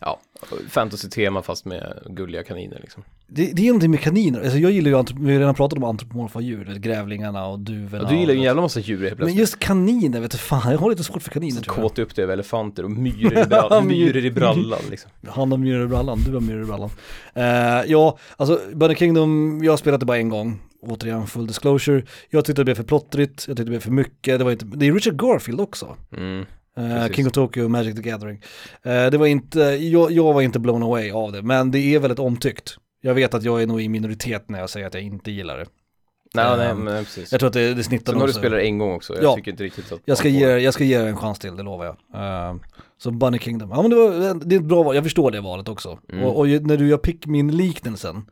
[0.05, 0.21] Ja,
[0.69, 3.03] fantasy-tema fast med gulliga kaniner liksom.
[3.27, 5.79] Det, det är någonting med kaniner, alltså jag gillar ju, antrop- vi har redan pratat
[5.79, 8.05] om antropomorfa djur, grävlingarna och duvorna.
[8.05, 9.39] Ja, du gillar ju en jävla massa djur helt Men plötsligt.
[9.41, 11.83] just kaniner, vet du fan, jag har lite svårt för kaniner Så tror jag.
[11.91, 15.11] kåt upp det över elefanter och myror i, brall- myror i brallan liksom.
[15.29, 16.91] Han har myror i brallan, du har myror i brallan.
[17.35, 17.45] Eh,
[17.91, 20.61] ja, alltså Bunny Kingdom, jag har spelat det bara en gång.
[20.87, 22.03] Återigen, full disclosure.
[22.31, 24.39] Jag tyckte det blev för plottrigt, jag tyckte det blev för mycket.
[24.39, 25.97] Det var inte, det är Richard Garfield också.
[26.17, 26.45] Mm.
[26.77, 27.17] Eh, Precis.
[27.17, 28.43] King of Tokyo, Magic the Gathering.
[28.83, 31.99] Eh, det var inte, jag, jag var inte blown away av det, men det är
[31.99, 32.77] väldigt omtyckt.
[33.01, 35.59] Jag vet att jag är nog i minoritet när jag säger att jag inte gillar
[35.59, 35.67] det.
[36.35, 37.33] Nej, nej, Ehm, men precis.
[37.33, 39.35] Jag tror att det, det snittar Sen har du spelat en gång också, jag Ja.
[39.37, 41.85] tycker inte riktigt att Jag ska, ge, jag ska ge en chans till, det lovar
[41.85, 41.97] jag.
[42.51, 42.55] Eh,
[42.99, 45.41] så Bunny Kingdom, ja men det, var, det är ett bra val, jag förstår det
[45.41, 45.99] valet också.
[46.13, 46.25] Mm.
[46.25, 48.27] Och, och när du gör Pikmin-liknelsen,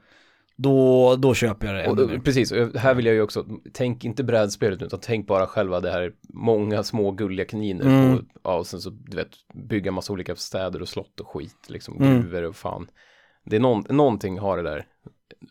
[0.63, 4.25] då, då köper jag det Och, precis, och här vill jag ju också, tänk inte
[4.25, 8.15] brädspelet utan tänk bara själva det här många små gulliga kaniner Mm.
[8.15, 9.29] och, ja, och sen så du vet
[9.69, 12.23] bygga massa olika städer och slott och skit liksom, Mm.
[12.23, 12.87] gruvor och fan.
[13.45, 14.87] Det är någon, någonting har det där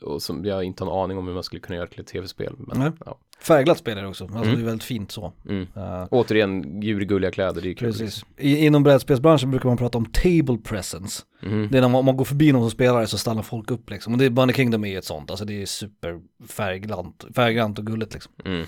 [0.02, 2.08] och som jag inte har en aning om hur man skulle kunna göra till ett
[2.08, 2.56] tv-spel.
[2.58, 3.18] Men, ja.
[3.42, 4.56] Färgglatt spel är det också, alltså Mm.
[4.56, 5.34] det är väldigt fint så.
[5.50, 5.68] mm.
[5.76, 7.88] Eh, Återigen, djur i gulliga kläder, det är ju kul.
[7.92, 8.26] precis.
[8.38, 11.24] I, inom brädspelsbranschen brukar man prata om table presence.
[11.44, 11.68] Mhm.
[11.72, 13.90] Det är när man, om man går förbi någon som spelare så stannar folk upp
[13.90, 14.14] liksom.
[14.14, 17.80] Och det är Bunny Kingdom är ju ett sånt, alltså det är super färgglant, färggrannt
[17.80, 18.34] och gulligt liksom.
[18.46, 18.66] Mm.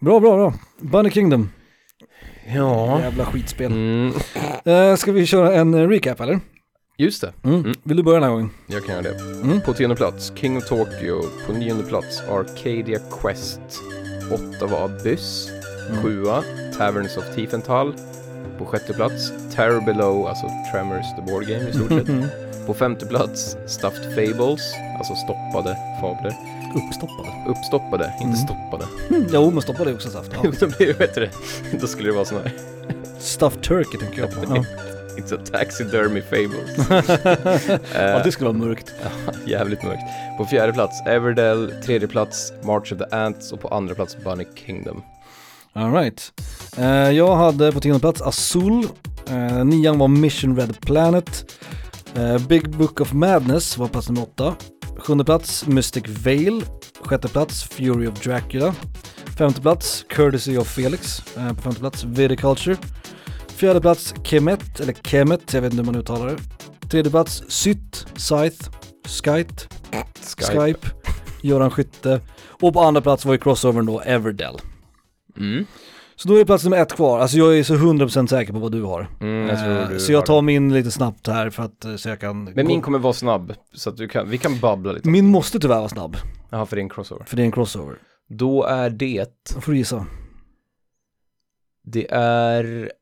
[0.00, 0.54] Bra, bra, bra.
[0.78, 1.48] Bunny Kingdom,
[2.54, 3.00] Ja.
[3.00, 3.72] jävla skitspel.
[3.72, 4.12] Mm.
[4.64, 6.40] Eh, ska vi köra en recap eller?
[7.00, 7.60] Just det, Mm.
[7.60, 7.74] Mm.
[7.82, 8.50] Vill du börja den här gången?
[8.66, 9.20] jag kan göra det.
[9.42, 9.60] Mm.
[9.60, 11.22] På tionde plats, King of Tokyo.
[11.46, 13.60] På nionde plats, Arcadia Quest.
[14.30, 15.48] Åtta var Abyss.
[15.90, 16.02] Mm.
[16.02, 16.42] Sjua,
[16.78, 17.94] Taverns of Tiefenthal.
[18.58, 22.08] På sjätte plats, Terror Below, alltså Tremors the Board Game i stort sett.
[22.08, 22.26] Mm.
[22.66, 24.60] På femte plats, Stuffed Fables,
[24.98, 26.34] alltså stoppade fabler.
[26.76, 27.28] Uppstoppade.
[27.48, 28.28] Uppstoppade, Mm.
[28.28, 28.84] inte stoppade.
[29.10, 29.26] Mm.
[29.32, 30.30] Jo, men stoppade är också saft.
[30.42, 30.50] Ja.
[30.60, 31.30] Då blir det bättre.
[31.80, 32.52] Då skulle det vara sån här,
[33.18, 34.54] Stuffed turkey tänker jag på.
[34.56, 34.64] Ja.
[35.20, 36.90] It's a taxidermy fables.
[37.94, 38.92] ja, Eh, det skulle vara mörkt.
[39.46, 40.02] Jävligt mörkt.
[40.38, 44.44] På fjärde plats Everdell, tredje plats March of the Ants och på andra plats Bunny
[44.54, 45.02] Kingdom.
[45.72, 46.32] Alright.
[46.78, 48.86] Uh, jag hade på tionde plats Azul.
[49.30, 51.44] Uh, nian var Mission Red Planet.
[52.14, 54.54] Eh, Big Book of Madness var plats nummer åtta.
[54.98, 56.64] Sjunde plats Mystic Veil.
[57.00, 58.74] Sjätte plats Fury of Dracula.
[59.38, 61.22] Femte plats Courtesy of Felix.
[61.36, 62.76] Eh, på femte plats Viticulture.
[63.60, 66.36] Fjärde plats Kemet, eller Kemet, jag vet inte hur man uttalar det.
[66.88, 68.70] Tredje plats Sytt, Scythe,
[69.06, 69.54] Skyte,
[70.36, 70.60] Skype.
[70.60, 70.88] Skype,
[71.42, 72.20] Göran Skytte.
[72.48, 74.54] Och på andra plats var ju crossovern då Everdell.
[75.36, 75.64] Mm.
[76.16, 77.20] Så då är det plats nummer ett kvar.
[77.20, 79.08] Alltså jag är så 100% säker på vad du har.
[79.20, 81.96] Mm, jag tror Eh, du så jag tar min lite snabbt här för att eh,
[81.96, 82.44] så jag kan...
[82.44, 85.08] Men min kommer vara snabb, så att du kan, vi kan babbla lite.
[85.08, 86.16] min måste tyvärr vara snabb,
[86.50, 87.24] Jaha, för det är en crossover.
[87.24, 87.98] för det är en crossover.
[88.28, 90.06] Då är det, Då får du gissa.
[91.84, 92.92] det är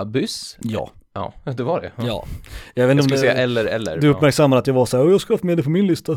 [0.00, 0.56] Abyss?
[0.60, 0.90] Ja.
[1.14, 1.92] Ja, det var det.
[1.96, 2.04] Ja.
[2.04, 2.26] Jag vet
[2.74, 4.00] Jag inte om skulle säga det, eller, eller.
[4.00, 5.86] du uppmärksammade att jag var så här, "Åh, jag ska ha med det på min
[5.86, 6.12] lista,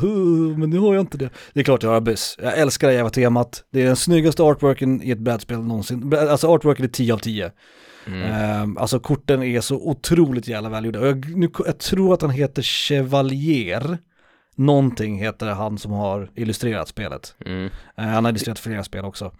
[0.58, 1.30] men nu har jag inte det.
[1.54, 2.36] Det är klart jag har Abyss.
[2.42, 3.64] Jag älskar det jävla temat.
[3.72, 6.14] Det är den snyggaste artworken i ett brädspel någonsin.
[6.30, 7.52] Alltså artworken är 10 av 10.
[8.06, 8.12] ja.
[8.12, 8.32] mm.
[8.32, 11.06] Ehm, alltså korten är så otroligt jävla välgjorda.
[11.08, 13.98] Jag, nu, jag tror att han heter Chevalier.
[14.56, 17.36] Någonting heter han som har illustrerat spelet.
[17.46, 17.66] Mm.
[17.98, 19.32] Eh, han har illustrerat flera spel också.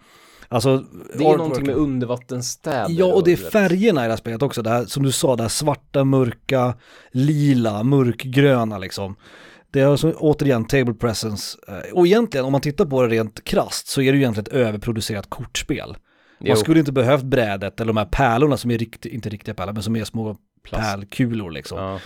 [0.52, 2.86] Alltså, Det är artwork- någonting med undervattensstäder.
[2.90, 4.62] Ja, och det är färgerna i det här spelet också.
[4.62, 6.74] Det här, som du sa, det här svarta, mörka,
[7.12, 9.16] lila, mörkgröna liksom.
[9.72, 11.58] Det är alltså återigen table presence.
[11.68, 14.46] Eh, Och egentligen, om man tittar på det rent krasst, så är det ju egentligen
[14.46, 15.88] ett överproducerat kortspel.
[15.88, 15.96] Man
[16.48, 19.72] Jo, skulle inte behövt brädet eller de här pärlorna som är riktigt, inte riktiga pärlor,
[19.72, 20.84] men som är små plast.
[20.94, 21.78] pärlkulor liksom.
[21.78, 21.98] Ja.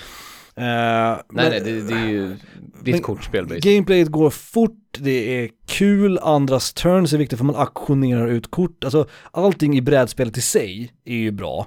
[0.56, 2.36] Eh, Nej, men- nej, det, det är ju,
[2.86, 3.46] ett kortspel.
[3.60, 5.10] Gameplayet går fort, det
[5.44, 8.84] är kul, andras turns är viktigt för man aktionerar ut kort.
[8.84, 11.66] Alltså allting i brädspelet i sig är ju bra.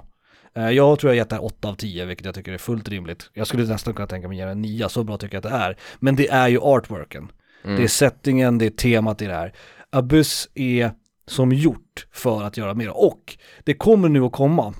[0.56, 2.88] Eh, Jag tror jag gett det här 8 av 10, vilket jag tycker är fullt
[2.88, 3.30] rimligt.
[3.34, 5.58] Jag skulle nästan kunna tänka mig ge en 9, så bra tycker jag att det
[5.58, 5.76] är.
[5.98, 7.28] Men det är ju artworken.
[7.64, 7.76] Mm.
[7.76, 9.52] Det är settingen, det är temat i det här.
[9.90, 10.90] Abyss är
[11.26, 12.96] som gjort för att göra mer.
[12.96, 14.74] Och det kommer nu att komma.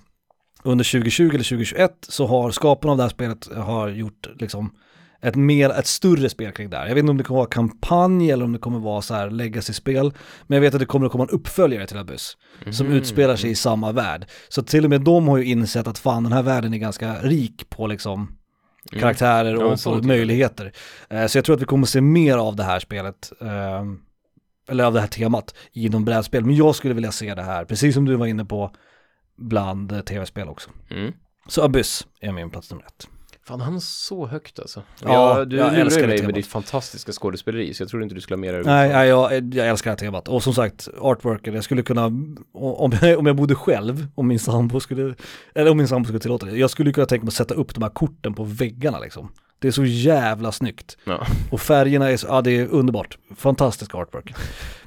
[0.65, 4.75] Under 2020 eller 2021 så har skaparna av det här spelet har gjort liksom
[5.21, 6.87] ett, mer, ett större spel kring det här.
[6.87, 9.31] Jag vet inte om det kommer vara kampanj eller om det kommer vara så här
[9.31, 10.13] legacy-spel.
[10.47, 12.37] Men jag vet att det kommer att komma en uppföljare till Abyss.
[12.71, 12.97] Som Mhm.
[12.97, 14.27] utspelar sig i samma värld.
[14.49, 17.15] Så till och med de har ju insett att fan den här världen är ganska
[17.23, 18.21] rik på liksom
[18.93, 19.01] Mm.
[19.01, 20.05] karaktärer Ja, men och tycker jag.
[20.05, 20.73] möjligheter.
[21.11, 23.85] Eh, Så jag tror att vi kommer se mer av det här spelet, eh,
[24.71, 26.45] eller av det här temat inom brädspel.
[26.45, 28.71] Men jag skulle vilja se det här, precis som du var inne på,
[29.39, 30.71] bland eh, tv-spel också.
[30.91, 31.13] Mm.
[31.49, 33.09] Så Abyss är min plats nummer ett.
[33.49, 34.83] Fan, han är så högt alltså.
[35.03, 36.29] Ja, jag, du jag lurar älskar ju det mig temat.
[36.29, 39.09] med ditt fantastiska skådespeleri, så jag trodde inte du skulle ha mer att Nej, nej
[39.09, 40.29] jag, jag älskar det här temat.
[40.29, 42.07] Och som sagt, artworken, jag skulle kunna,
[42.53, 45.15] om jag, om jag bodde själv, om min sambo skulle,
[45.55, 47.75] eller om min sambo skulle tillåta det, jag skulle kunna tänka mig att sätta upp
[47.75, 49.33] de här korten på väggarna liksom.
[49.59, 50.97] Det är så jävla snyggt.
[51.05, 51.27] Ja.
[51.51, 53.19] Och färgerna är så, ja det är underbart.
[53.37, 54.35] Fantastisk artwork.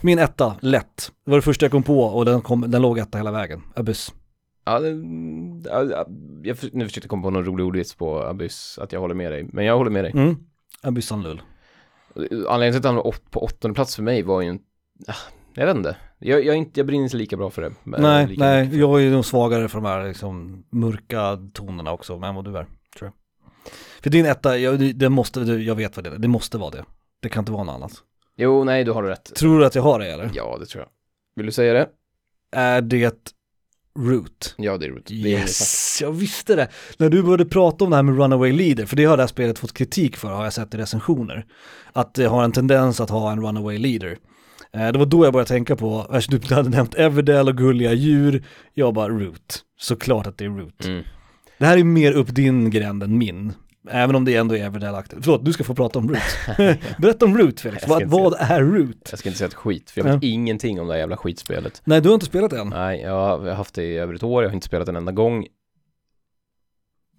[0.01, 1.11] Min etta, lätt.
[1.25, 3.61] Det var det första jag kom på och den, kom, den låg etta hela vägen.
[3.75, 4.13] Abyss.
[5.63, 6.05] Ja,
[6.43, 9.49] jag nu försökte komma på någon rolig ordvits på Abyss, att jag håller med dig.
[9.53, 10.11] Men jag håller med dig.
[10.11, 10.35] Mm.
[10.81, 11.41] Abyssan lull.
[12.15, 14.59] Anledningen till att han var på åttonde plats för mig var ju
[15.07, 15.13] ah,
[15.53, 15.95] jag vet inte.
[16.19, 17.71] Jag, jag, är inte, jag brinner inte lika bra för det.
[17.83, 22.35] men Nej, nej, jag är nog svagare för de här liksom mörka tonerna också än
[22.35, 22.65] vad du är,
[22.97, 23.13] tror jag.
[24.03, 26.85] För din etta, jag, det måste, jag vet vad det är, det måste vara det.
[27.19, 27.91] Det kan inte vara något annat.
[28.35, 29.35] Jo, nej, du har rätt.
[29.35, 30.31] Tror du att jag har det eller?
[30.33, 30.89] Ja, det tror jag.
[31.35, 31.89] Vill du säga det?
[32.51, 33.33] Är det
[33.99, 34.55] Root?
[34.57, 35.05] Ja, det är roligt.
[35.07, 35.39] Det är.
[35.39, 36.67] Yes, jag visste det.
[36.97, 39.27] När du började prata om det här med Runaway Leader, för det har det här
[39.27, 41.45] spelet fått kritik för har jag sett i recensioner.
[41.93, 44.17] Att det har en tendens att ha en Runaway Leader.
[44.73, 47.93] Eh, Det var då jag började tänka på, eftersom du hade nämnt Everdell och gulliga
[47.93, 49.59] djur, jag bara Root.
[49.79, 50.85] Såklart att det är Root.
[50.85, 51.03] Mm.
[51.57, 53.53] Det här är mer upp din gränd än min.
[53.89, 55.21] Även om det ändå är Everdell-aktigt.
[55.21, 56.19] Förlåt, du ska få prata om Root.
[56.97, 59.07] Berätta om Root Felix, vad, vad är Root?
[59.09, 61.81] Jag ska inte säga ett skit, för jag vet ingenting om det här jävla skitspelet.
[61.85, 62.67] Nej, du har inte spelat det än.
[62.67, 65.11] Nej, jag har haft det i över ett år, jag har inte spelat en enda
[65.11, 65.47] gång.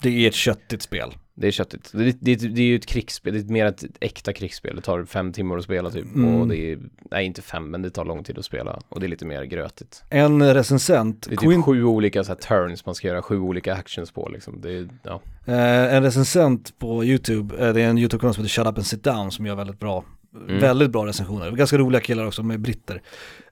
[0.02, 1.14] Det är ett köttigt spel.
[1.43, 1.90] Det är köttigt.
[1.93, 4.76] Det är, det, är, det är ju ett krigsspel, det är mer ett äkta krigsspel.
[4.76, 6.14] Det tar fem timmar att spela typ.
[6.14, 6.34] Mm.
[6.40, 6.78] Och det är,
[7.11, 8.80] nej inte fem, men det tar lång tid att spela.
[8.88, 10.03] Och det är lite mer grötigt.
[10.11, 13.38] En recensent, Det är typ Quint- sju olika så här, turns man ska göra, sju
[13.38, 14.61] olika actions på liksom.
[14.61, 15.20] Det är, ja.
[15.47, 18.86] Eh, en recensent på YouTube, eh, det är en YouTube-kanal som heter Shut Up and
[18.86, 20.05] Sit Down som gör väldigt bra,
[20.49, 20.61] Mm.
[20.61, 21.51] väldigt bra recensioner.
[21.51, 23.03] Ganska roliga killar också med britter.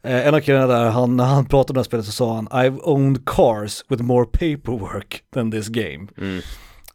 [0.02, 2.34] Eh, en av killarna där, han, när han pratade om det här spelet så sa
[2.34, 6.06] han I've owned cars with more paperwork than this game.
[6.18, 6.40] Mm.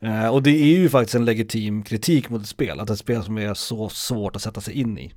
[0.01, 3.23] Eh, och det är ju faktiskt en legitim kritik mot ett spel, att ett spel
[3.23, 5.13] som är så svårt att sätta sig in i.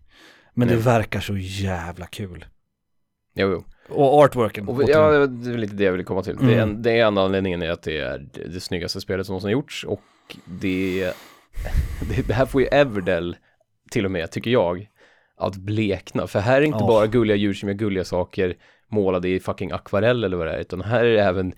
[0.54, 0.84] Men det Mm.
[0.84, 2.44] verkar så jävla kul.
[3.34, 3.64] Jo, jo.
[3.94, 4.68] Och artworken.
[4.68, 6.36] Och, ja, det var lite det jag ville komma till.
[6.36, 6.68] Det, är Mm.
[6.76, 9.46] en, det är en anledningen är att det är det, det snyggaste spelet som någonsin
[9.48, 9.84] har gjorts.
[9.84, 10.00] Och
[10.44, 11.12] det,
[12.08, 13.36] det, det här får ju Everdell
[13.90, 14.88] till och med, tycker jag,
[15.36, 16.26] att blekna.
[16.26, 16.86] För här är inte Ja.
[16.86, 18.54] bara gulliga djur som gör gulliga saker
[18.88, 21.52] målade i fucking akvarell eller vad det är, utan här är det även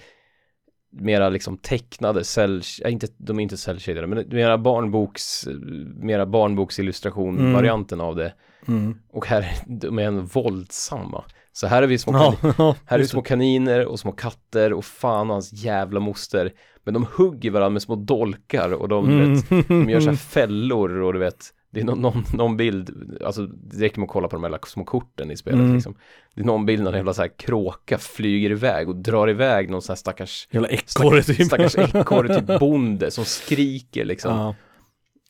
[0.93, 5.49] mera liksom tecknade, cell, äh, inte, de är inte cellshadade, men mera barnboks,
[5.97, 7.53] mera barnboksillustration Mm.
[7.53, 8.35] varianten av det.
[8.69, 8.99] Mm.
[9.13, 11.25] Och här, är de är en våldsamma.
[11.53, 15.31] Så här är vi små, Ja, här är små kaniner och små katter och fan
[15.31, 16.53] och hans jävla moster.
[16.85, 19.29] Men de hugger varandra med små dolkar och de, det.
[19.51, 23.17] vet, de gör så här fällor och du vet, det är någon, någon, någon bild,
[23.25, 25.75] alltså det räcker med att kolla på de här små korten i spelet Mm.
[25.75, 25.95] liksom.
[26.35, 29.71] Det är någon bild när en jävla så här kråka flyger iväg och drar iväg
[29.71, 31.47] någon sån här stackars, Jävla ekorre typ.
[31.47, 34.33] stackars ekorre, typ bonde som skriker liksom.
[34.37, 34.55] Ja.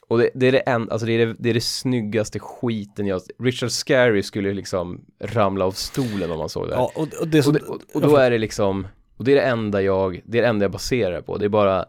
[0.08, 3.06] Och det, det är det en, alltså det är det, det är det snyggaste skiten
[3.06, 6.74] jag, Richard Scarry skulle liksom ramla av stolen om man såg det.
[6.74, 6.80] här.
[6.82, 8.86] Ja, och, och det som, och, och, och då är det liksom,
[9.16, 11.36] och det är det enda jag, det är det enda jag baserar på.
[11.38, 11.84] Det är bara,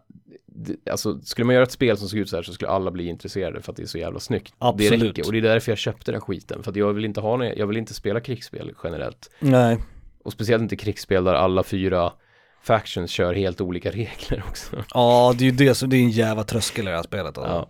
[0.91, 3.08] alltså skulle man göra ett spel som såg ut så här så skulle alla bli
[3.08, 4.54] intresserade för att det är så jävla snyggt.
[4.58, 4.99] Absolut.
[4.99, 6.64] Det räcker, och det är därför jag köpte den skiten.
[6.64, 9.30] För att jag vill inte ha någon, jag vill inte spela krigsspel generellt.
[9.39, 9.78] nej,
[10.24, 12.12] Och speciellt inte krigsspel där alla fyra
[12.64, 14.84] factions kör helt olika regler också.
[14.93, 17.38] ja det är ju det som, det är en jävla tröskel i det här spelet.
[17.38, 17.68] Alltså.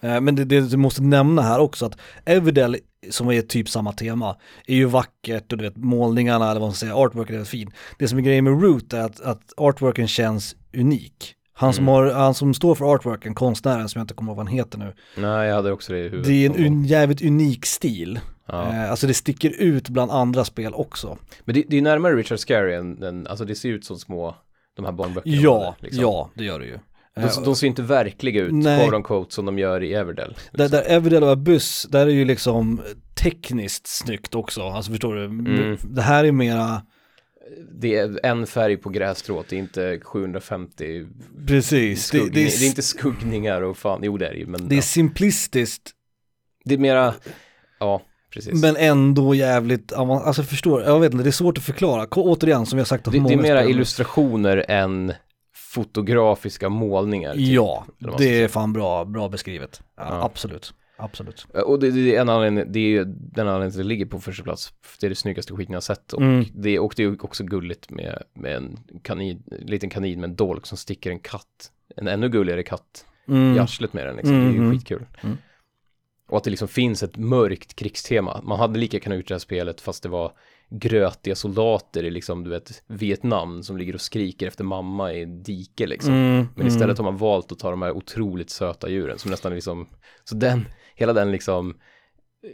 [0.00, 0.08] Ja.
[0.08, 2.76] Eh, Men det, det du måste nämna här också att Everdell,
[3.10, 6.74] som är typ samma tema, är ju vackert och du vet målningarna eller vad man
[6.74, 7.70] säga, artworken är fin.
[7.98, 11.34] Det som är grejen med Root är att, att artworken känns unik.
[11.62, 11.94] Han som, Mm.
[11.94, 14.78] har, han som står för artworken, konstnären som jag inte kommer ihåg vad han heter
[14.78, 16.26] nu, Nej, jag hade också det i huvudet.
[16.26, 18.20] det är en un, jävligt unik stil.
[18.48, 18.68] ja.
[18.72, 21.18] Eh, Alltså det sticker ut bland andra spel också.
[21.44, 24.34] Men det, det är närmare Richard Scarry än, än, alltså det ser ut som små,
[24.76, 25.36] de här barnböckerna.
[25.36, 26.02] Ja, liksom.
[26.02, 26.74] ja det gör det ju.
[27.16, 28.80] Eh, De, de ser inte verkliga ut, Nej.
[28.80, 30.34] quote unquote, som de gör i Everdell.
[30.52, 32.80] Där, där Everdell och Abyss, där är ju liksom
[33.22, 35.24] tekniskt snyggt också, alltså förstår du?
[35.24, 35.76] Mm.
[35.84, 36.82] Det här är mera,
[37.80, 41.06] Det är en färg på grässtrået, det är inte 750
[41.46, 44.46] precis, det, det, det, är är, inte skuggningar och fan, jo det är det ju,
[44.46, 44.82] men det är ja.
[44.82, 45.92] simplistiskt
[46.64, 47.14] det är mera,
[47.78, 48.62] ja, precis.
[48.62, 52.06] men ändå jävligt, alltså förstår, jag vet inte, det är svårt att förklara.
[52.10, 53.70] Återigen, som jag sagt det, det många är mera spel.
[53.70, 55.12] illustrationer än
[55.54, 57.34] fotografiska målningar.
[57.34, 57.48] typ.
[57.48, 57.86] Ja,
[58.18, 59.80] det är fan bra, bra beskrivet.
[59.96, 60.24] Ja, Ja.
[60.24, 60.74] Absolut,
[61.04, 61.46] absolut.
[61.66, 64.42] Och det, det är en anledning, det är ju den anledningen det ligger på första
[64.42, 64.72] plats.
[65.00, 66.12] Det är det snyggaste skiten jag har sett.
[66.12, 66.44] Och, Mm.
[66.54, 70.36] det, och det är också gulligt med, med en kanin, en liten kanin med en
[70.36, 71.70] dolk som sticker en katt.
[71.96, 73.56] En ännu gulligare katt Mm.
[73.56, 74.34] i arslet med den liksom.
[74.34, 74.72] Det är ju Mhm.
[74.72, 75.06] skitkul.
[75.22, 75.36] Mm.
[76.28, 78.40] Och att det liksom finns ett mörkt krigstema.
[78.42, 80.32] Man hade lika kunnat gjort det här spelet fast det var
[80.70, 85.86] grötiga soldater i liksom, du vet, Vietnam som ligger och skriker efter mamma i dike
[85.86, 86.14] liksom.
[86.14, 89.54] Mm, Men istället har man valt att ta de här otroligt söta djuren som nästan
[89.54, 89.88] liksom,
[90.24, 90.64] så den,
[90.94, 91.74] hela den liksom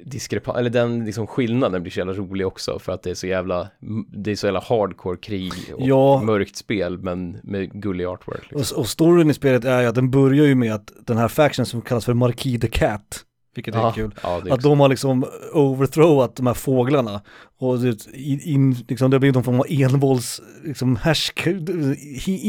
[0.05, 3.26] diskrepan, eller den liksom skillnaden blir så jävla rolig också för att det är så
[3.26, 3.68] jävla,
[4.09, 6.22] det är så jävla hardcore krig och Ja.
[6.24, 8.51] mörkt spel men med gullig artwork.
[8.51, 8.76] Liksom.
[8.76, 11.28] Och, och storyn i spelet är ju att den börjar ju med att den här
[11.28, 13.24] faction som kallas för Marquis the Cat,
[13.55, 17.20] vilket är Ja, kul, Ja, är att de har liksom overthrowat de här fåglarna
[17.59, 18.07] och det,
[18.44, 21.46] in, liksom, det blir någon form av envålds, liksom härsk,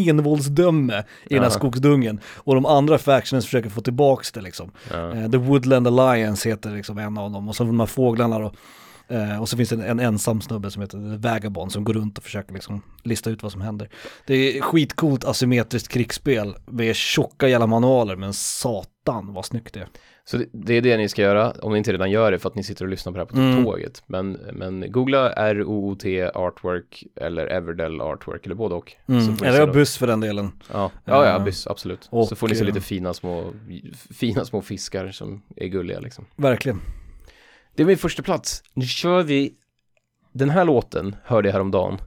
[0.07, 1.49] envåldsdöme i den här Ja.
[1.49, 4.71] skogsdungen och de andra factions försöker få tillbaks det liksom.
[4.91, 5.13] ja.
[5.15, 8.51] Eh, The Woodland Alliance heter liksom en av dem och så de här fåglarna då.
[9.15, 12.17] Eh, och så finns det en, en ensam snubbe som heter Vagabond som går runt
[12.17, 13.89] och försöker liksom lista ut vad som händer.
[14.27, 19.87] Det är skitcoolt asymmetriskt krigsspel med tjocka jävla manualer men satan vad snyggt det är.
[20.31, 22.49] Så det, det är det ni ska göra, om ni inte redan gör det för
[22.49, 23.63] att ni sitter och lyssnar på det här på Mm.
[23.65, 24.03] tåget.
[24.05, 28.95] Men, men googla R-O-O-T Artwork eller Everdell Artwork eller både och.
[29.05, 30.51] Ni Eller buss för den delen.
[30.73, 32.07] Ja, ja, ja Eh, abyss, absolut.
[32.11, 33.53] och, så får ni se eh, lite fina små,
[34.11, 36.25] fina små fiskar som är gulliga liksom.
[36.35, 36.81] Verkligen.
[37.75, 38.63] Det är min första plats.
[38.73, 39.53] Nu kör vi,
[40.31, 41.97] den här låten hörde jag häromdagen.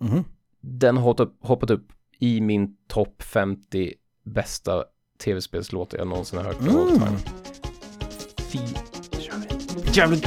[0.00, 0.24] Mhm.
[0.60, 1.86] Den har hoppat upp, hoppat upp
[2.18, 3.94] i min topp 50
[4.24, 4.84] bästa
[5.24, 6.60] tv-spelslåtar jag någonsin har hört.
[6.60, 7.16] Mm.
[8.54, 9.92] Nu kör vi.
[9.92, 10.26] Jävligt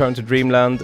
[0.00, 0.82] Return to Dreamland.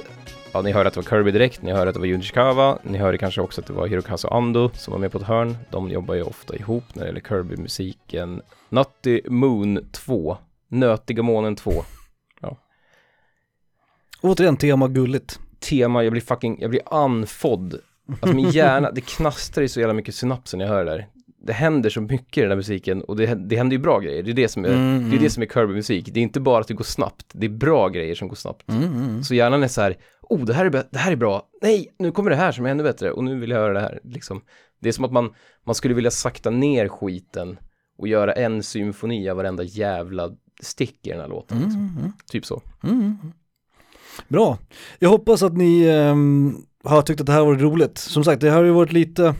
[0.52, 2.78] Ja, ni hörde att det var Kirby direkt, ni hörde att det var Junji Chikawa,
[2.82, 5.56] ni hörde kanske också att det var Hirokazu Ando som var med på ett hörn.
[5.70, 8.42] De jobbar ju ofta ihop när det gäller Kirby-musiken.
[8.68, 10.36] Nutty Moon 2,
[10.68, 11.70] Nötiga månen 2.
[14.20, 15.40] Återigen tema gulligt.
[15.60, 17.80] Tema, jag blir fucking, jag blir andfådd.
[18.20, 21.06] Alltså min hjärna, det knastrar ju så jävla mycket synapser när jag hör det där.
[21.46, 24.22] Det händer så mycket i den här musiken och det, det händer ju bra grejer.
[24.22, 26.08] Det är det som är, Mm, det är, det som är Kirby-musik.
[26.12, 28.70] Det är inte bara att det går snabbt, det är bra grejer som går snabbt.
[28.70, 29.22] Mm, mm.
[29.24, 32.12] Så hjärnan är så här, oh det här är, det här är bra, nej nu
[32.12, 34.00] kommer det här som är ännu bättre och nu vill jag höra det här.
[34.04, 34.40] Liksom.
[34.80, 35.30] Det är som att man,
[35.66, 37.58] man skulle vilja sakta ner skiten
[37.98, 40.30] och göra en symfoni av varenda jävla
[40.60, 41.58] stick i den här låten.
[41.58, 41.80] Liksom.
[41.80, 42.62] Mm, mm, Typ så.
[42.82, 43.16] mm, mm.
[44.28, 44.58] Bra.
[44.98, 47.98] Jag hoppas att ni ehm, har tyckt att det här var roligt.
[47.98, 49.34] Som sagt, det här har ju varit lite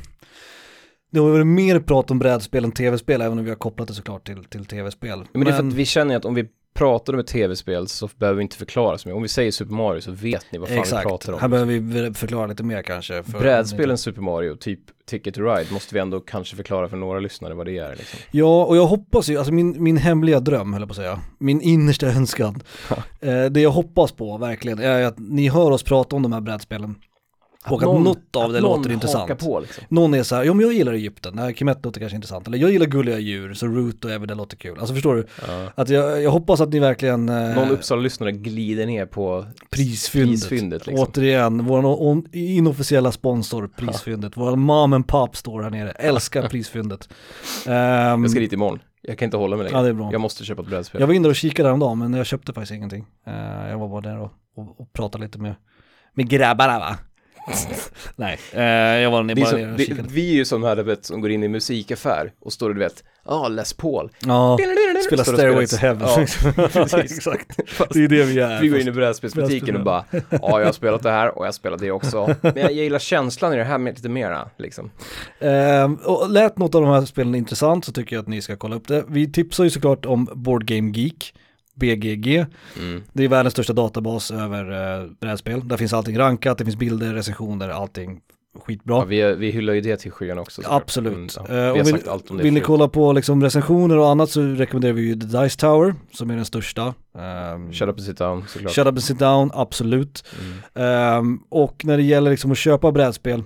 [1.16, 3.94] det har varit mer prat om brädspel än tv-spel, även om vi har kopplat det
[3.94, 5.24] såklart till, till tv-spel.
[5.32, 8.08] Men, det är för att vi känner att om vi pratar om ett tv-spel så
[8.18, 9.16] behöver vi inte förklara så mycket.
[9.16, 11.40] Om vi säger Super Mario så vet ni vad fan vi Exakt, pratar om.
[11.40, 13.22] här behöver vi förklara lite mer kanske.
[13.22, 17.54] Brädspelen Super Mario, typ Ticket to Ride, måste vi ändå kanske förklara för några lyssnare
[17.54, 17.96] vad det är.
[17.96, 18.18] Liksom.
[18.30, 21.20] Ja, och jag hoppas ju, alltså min, min hemliga dröm höll jag på att säga,
[21.38, 22.62] min innersta önskan,
[23.20, 26.40] eh, det jag hoppas på verkligen är att ni hör oss prata om de här
[26.40, 26.94] brädspelen
[27.70, 29.38] och att, någon- något av det låter intressant.
[29.38, 29.84] på liksom.
[29.88, 32.58] Någon är så här, ja men jag gillar Egypten, nej Kemet låter kanske intressant, eller
[32.58, 34.78] jag gillar gulliga djur, så Root och Ever det låter kul.
[34.78, 35.26] Alltså förstår du?
[35.48, 35.66] Ja.
[35.74, 40.30] Att jag, jag hoppas att ni verkligen eh, Någon Uppsala-lyssnare glider ner på prisfyndet.
[40.48, 41.06] prisfyndet liksom.
[41.08, 44.32] Återigen, vår inofficiella sponsor, prisfyndet.
[44.36, 47.08] Vår mom and pop står här nere, älskar prisfyndet.
[47.66, 48.78] Ehm, Jag ska dit imorgon.
[49.02, 49.78] Jag kan inte hålla mig längre.
[49.78, 50.08] Ja, det är bra.
[50.12, 51.00] Jag måste köpa ett brädspel.
[51.00, 53.06] Jag var inne och kikade häromdagen men jag köpte faktiskt ingenting.
[53.26, 55.54] Eh, jag var bara där och, och, och pratade lite med,
[56.14, 56.96] med grabbarna va?
[58.16, 58.62] Nej, eh,
[59.02, 61.30] jag var är bara så, nere det, vi är ju som här vet, som går
[61.30, 64.10] in i musikaffär och står och du vet, ja ah, Les Paul.
[64.26, 64.58] Ja,
[65.06, 66.26] spela Stairway to spelar- Heaven.
[66.74, 66.98] Ja.
[67.04, 67.56] Exakt.
[67.90, 68.60] Det är det vi är.
[68.60, 71.48] vi går in i brädspelsbutiken och bara, ja jag har spelat det här och jag
[71.48, 72.34] har spelat det också.
[72.40, 74.90] Men jag gillar känslan i det här med lite mera, liksom.
[75.40, 78.56] Ehm, och lät något av de här spelen intressant så tycker jag att ni ska
[78.56, 79.04] kolla upp det.
[79.08, 81.34] Vi tipsar ju såklart om Board Game Geek,
[81.76, 82.46] BGG.
[82.78, 83.02] Mm.
[83.12, 85.68] Det är världens största databas över uh, brädspel.
[85.68, 88.20] Där finns allting rankat, det finns bilder, recensioner, allting
[88.64, 88.96] skitbra.
[88.96, 90.62] Ja, vi, vi hyllar ju det till skyn också.
[90.64, 91.14] Absolut.
[91.14, 91.42] Mm, ja.
[91.42, 94.08] Eh, Vi har och vill, allt om det vill ni kolla på liksom recensioner och
[94.08, 96.94] annat så rekommenderar vi ju The Dice Tower som är den största.
[97.14, 98.72] Um, Shut up and sit down, såklart.
[98.72, 100.24] Shut up and sit down, absolut.
[100.40, 100.88] Mm.
[100.88, 103.42] Ehm, och när det gäller liksom att köpa brädspel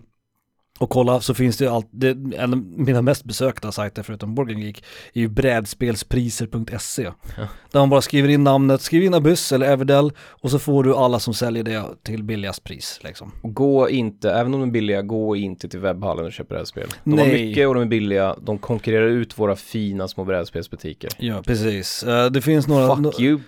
[0.80, 4.34] och kolla så finns det ju allt, det, en av mina mest besökta sajter förutom
[4.34, 7.02] Game Geek är ju brädspelspriser.se.
[7.36, 7.48] Ja.
[7.72, 10.94] Där man bara skriver in namnet, skriv in Abyss eller Everdell och så får du
[10.94, 13.32] alla som säljer det till billigast pris liksom.
[13.42, 16.88] Gå inte, även om de är billiga, gå inte till webbhallen och köp brädspel.
[17.04, 17.46] De har Nej.
[17.46, 21.10] mycket och de är billiga, de konkurrerar ut våra fina små brädspelsbutiker.
[21.18, 22.02] Ja, precis.
[22.02, 23.40] Eh, det finns några, no, Fuck you,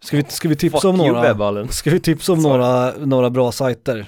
[0.00, 1.22] ska, vi, ska vi tipsa fuck om you några?
[1.22, 1.68] webbhallen.
[1.68, 4.06] Ska vi tipsa om några, några bra sajter?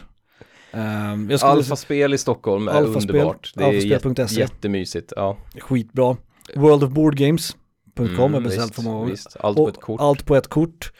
[0.77, 3.53] Um, jag skulle Alfaspel i Stockholm är Alfaspel, underbart.
[3.55, 4.41] Det är jät- alfaspel.se.
[4.41, 5.13] jättemysigt.
[5.17, 5.37] Ja.
[5.61, 6.17] skitbra.
[6.55, 9.37] Worldofboardgames.com är Mm, beställt visst, för många visst.
[9.41, 10.01] Allt på ett kort.
[10.01, 10.93] Allt på ett kort.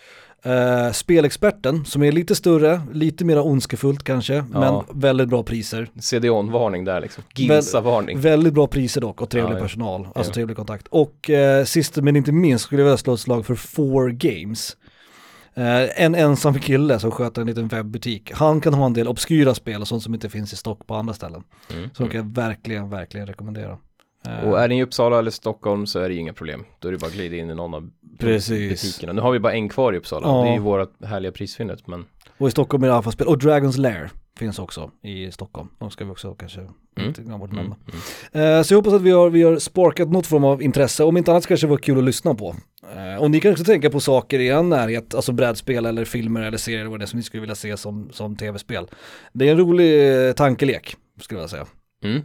[0.43, 5.89] Eh, Spelexperten som är lite större, lite mer ondskefullt kanske, men väldigt bra priser.
[6.01, 7.25] CDON-varning där liksom.
[7.35, 8.21] Ginsa-varning.
[8.21, 9.63] Väldigt bra priser dock och trevlig Ja, ja.
[9.63, 10.35] personal, alltså Ja.
[10.35, 10.87] trevlig kontakt.
[10.89, 14.77] Och eh, sist men inte minst skulle jag vilja slå ett slag för Four Games.
[15.57, 18.33] Eh, en ensam kille som sköter en liten webbutik.
[18.33, 20.95] Han kan ha en del obskyra spel och sånt som inte finns i stock på
[20.95, 21.45] andra ställen.
[21.73, 21.91] Mm.
[21.95, 23.79] Så de kan jag verkligen, verkligen rekommendera.
[24.45, 26.65] Och är ni i Uppsala eller Stockholm så är det ju inga problem.
[26.79, 28.83] Då är det bara att glida in i någon av Precis.
[28.83, 29.13] butikerna.
[29.13, 30.27] Nu har vi bara en kvar i Uppsala.
[30.27, 30.43] Ja.
[30.43, 31.87] Det är ju vårat härliga prisfyndet.
[31.87, 32.05] Men
[32.39, 33.27] Och i Stockholm är det alfaspel.
[33.27, 35.69] Och Dragons Lair finns också i Stockholm.
[35.79, 36.61] De ska vi också kanske
[37.01, 37.75] inte glömma bort mm,
[38.33, 38.65] mm.
[38.65, 41.05] Så jag hoppas att vi har, vi har sparkat något form av intresse.
[41.05, 42.57] Om inte annat så kanske det var kul att lyssna på.
[42.97, 46.43] Eh, och ni kan också tänka på saker i er närhet, alltså brädspel eller filmer
[46.43, 48.87] eller serier eller vad det är som ni skulle vilja se som, som tv-spel.
[49.33, 51.67] Det är en rolig eh, tankelek, skulle jag säga.
[52.05, 52.23] Mm.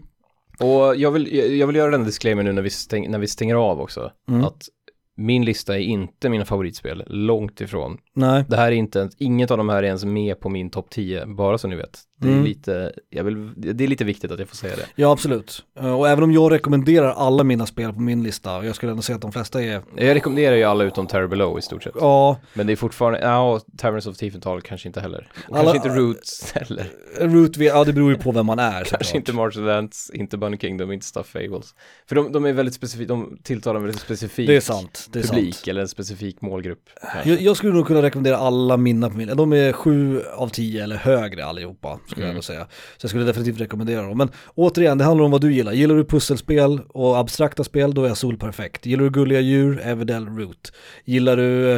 [0.59, 3.27] Och jag vill, jag jag vill göra den disclaimer nu när vi, stäng, när vi
[3.27, 4.11] stänger av också.
[4.29, 4.43] Mm.
[4.43, 4.69] Att
[5.17, 7.97] min lista är inte mina favoritspel, långt ifrån.
[8.13, 10.69] Nej, Det här är inte, ens- inget av de här är ens med på min
[10.69, 11.99] topp 10, bara så ni vet.
[12.21, 12.43] Det är Mm.
[12.45, 14.85] lite, jag vill, det är lite viktigt att jag får säga det.
[14.95, 15.63] ja absolut.
[15.79, 18.91] Eh, och även om jag rekommenderar alla mina spel på min lista, och jag skulle
[18.91, 21.83] ändå säga att de flesta är, Jag rekommenderar ju alla utom Terror Below i stort
[21.83, 21.93] sett.
[21.99, 25.31] ja, Men det är fortfarande, ja, Taverns of Tiefenthal kanske inte heller.
[25.49, 26.85] Och Alla- kanske inte Roots heller.
[27.19, 29.15] Root, ja det beror ju på vem man är Kanske såklart.
[29.15, 31.75] inte Martial Dance, inte Bunny Kingdom, inte Stuff Fables.
[32.09, 35.19] För de, de är väldigt specifika, de tilltalar en väldigt specifik Det är sant, det
[35.19, 35.67] är publik sant.
[35.67, 36.89] eller en specifik målgrupp.
[37.25, 40.83] Jag, jag skulle nog kunna rekommendera alla mina på min, de är sju av tio
[40.83, 42.35] eller högre allihopa skulle jag Mm.
[42.35, 42.67] ändå säga.
[42.97, 44.17] Så jag skulle definitivt rekommendera dem.
[44.17, 45.71] Men återigen, det handlar om vad du gillar.
[45.71, 48.85] Gillar du pusselspel och abstrakta spel, då är Sol perfekt.
[48.85, 50.71] Gillar du gulliga djur, Everdell Root.
[51.05, 51.73] Gillar du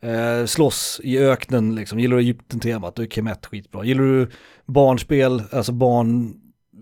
[0.00, 2.00] eh, slåss i öknen, liksom.
[2.00, 3.84] gillar du Egypten-temat, då är Kemet skitbra.
[3.84, 4.28] Gillar du
[4.66, 6.34] barnspel, alltså barn,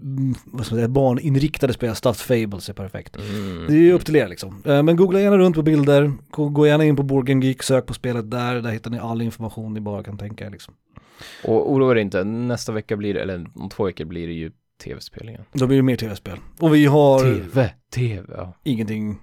[0.03, 3.17] mm, vad ska man säga, barninriktade spel, Stuffed Fables är perfekt.
[3.17, 3.65] Mm.
[3.69, 4.63] Det är ju upp till er liksom.
[4.67, 7.95] Eh, Men googla gärna runt på bilder, gå gärna in på Game Geek, sök på
[7.95, 10.75] spelet där, där hittar ni all information ni bara kan tänka er liksom.
[11.45, 14.51] Och oroa er inte, nästa vecka blir det, eller om två veckor blir det ju
[14.85, 15.45] tv-spel igen.
[15.53, 16.39] Då blir det mer tv-spel.
[16.61, 18.55] Och vi har TV, TV, ja.
[18.65, 19.19] ingenting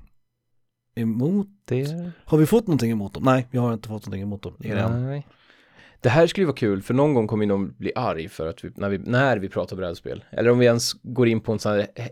[0.95, 1.47] emot.
[1.65, 2.11] Det...
[2.25, 3.23] Har vi fått någonting emot dem?
[3.23, 4.53] Nej, vi har inte fått någonting emot dem.
[4.63, 5.05] Än.
[5.05, 5.27] Nej.
[6.01, 8.63] Det här skulle ju vara kul, för någon gång kommer någon bli arg för att
[8.63, 11.59] vi, när vi, när vi pratar brädspel, eller om vi ens går in på en
[11.59, 12.09] sån här eh, eh,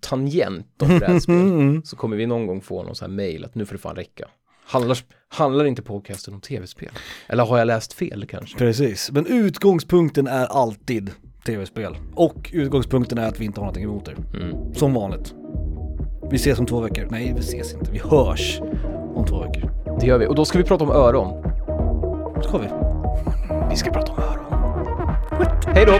[0.00, 1.82] tangent om brädspel, Mm.
[1.84, 3.96] så kommer vi någon gång få någon sån här mail att nu får det fan
[3.96, 4.28] räcka.
[4.66, 4.98] Handlar,
[5.28, 6.90] handlar inte podcasten om tv-spel?
[7.26, 8.58] Eller har jag läst fel kanske?
[8.58, 11.10] Precis, men utgångspunkten är alltid
[11.46, 11.96] tv-spel.
[12.14, 14.16] Och utgångspunkten är att vi inte har någonting emot er.
[14.34, 14.74] Mm.
[14.74, 15.34] Som vanligt.
[16.30, 17.08] Vi ses om två veckor.
[17.10, 17.90] Nej, vi ses inte.
[17.90, 18.60] Vi hörs
[19.14, 19.70] om två veckor.
[20.00, 21.42] Det gör vi, och då ska vi prata om öron.
[22.42, 22.68] Ska vi?
[23.70, 24.44] Vi ska prata om öron.
[25.74, 25.98] Hej då!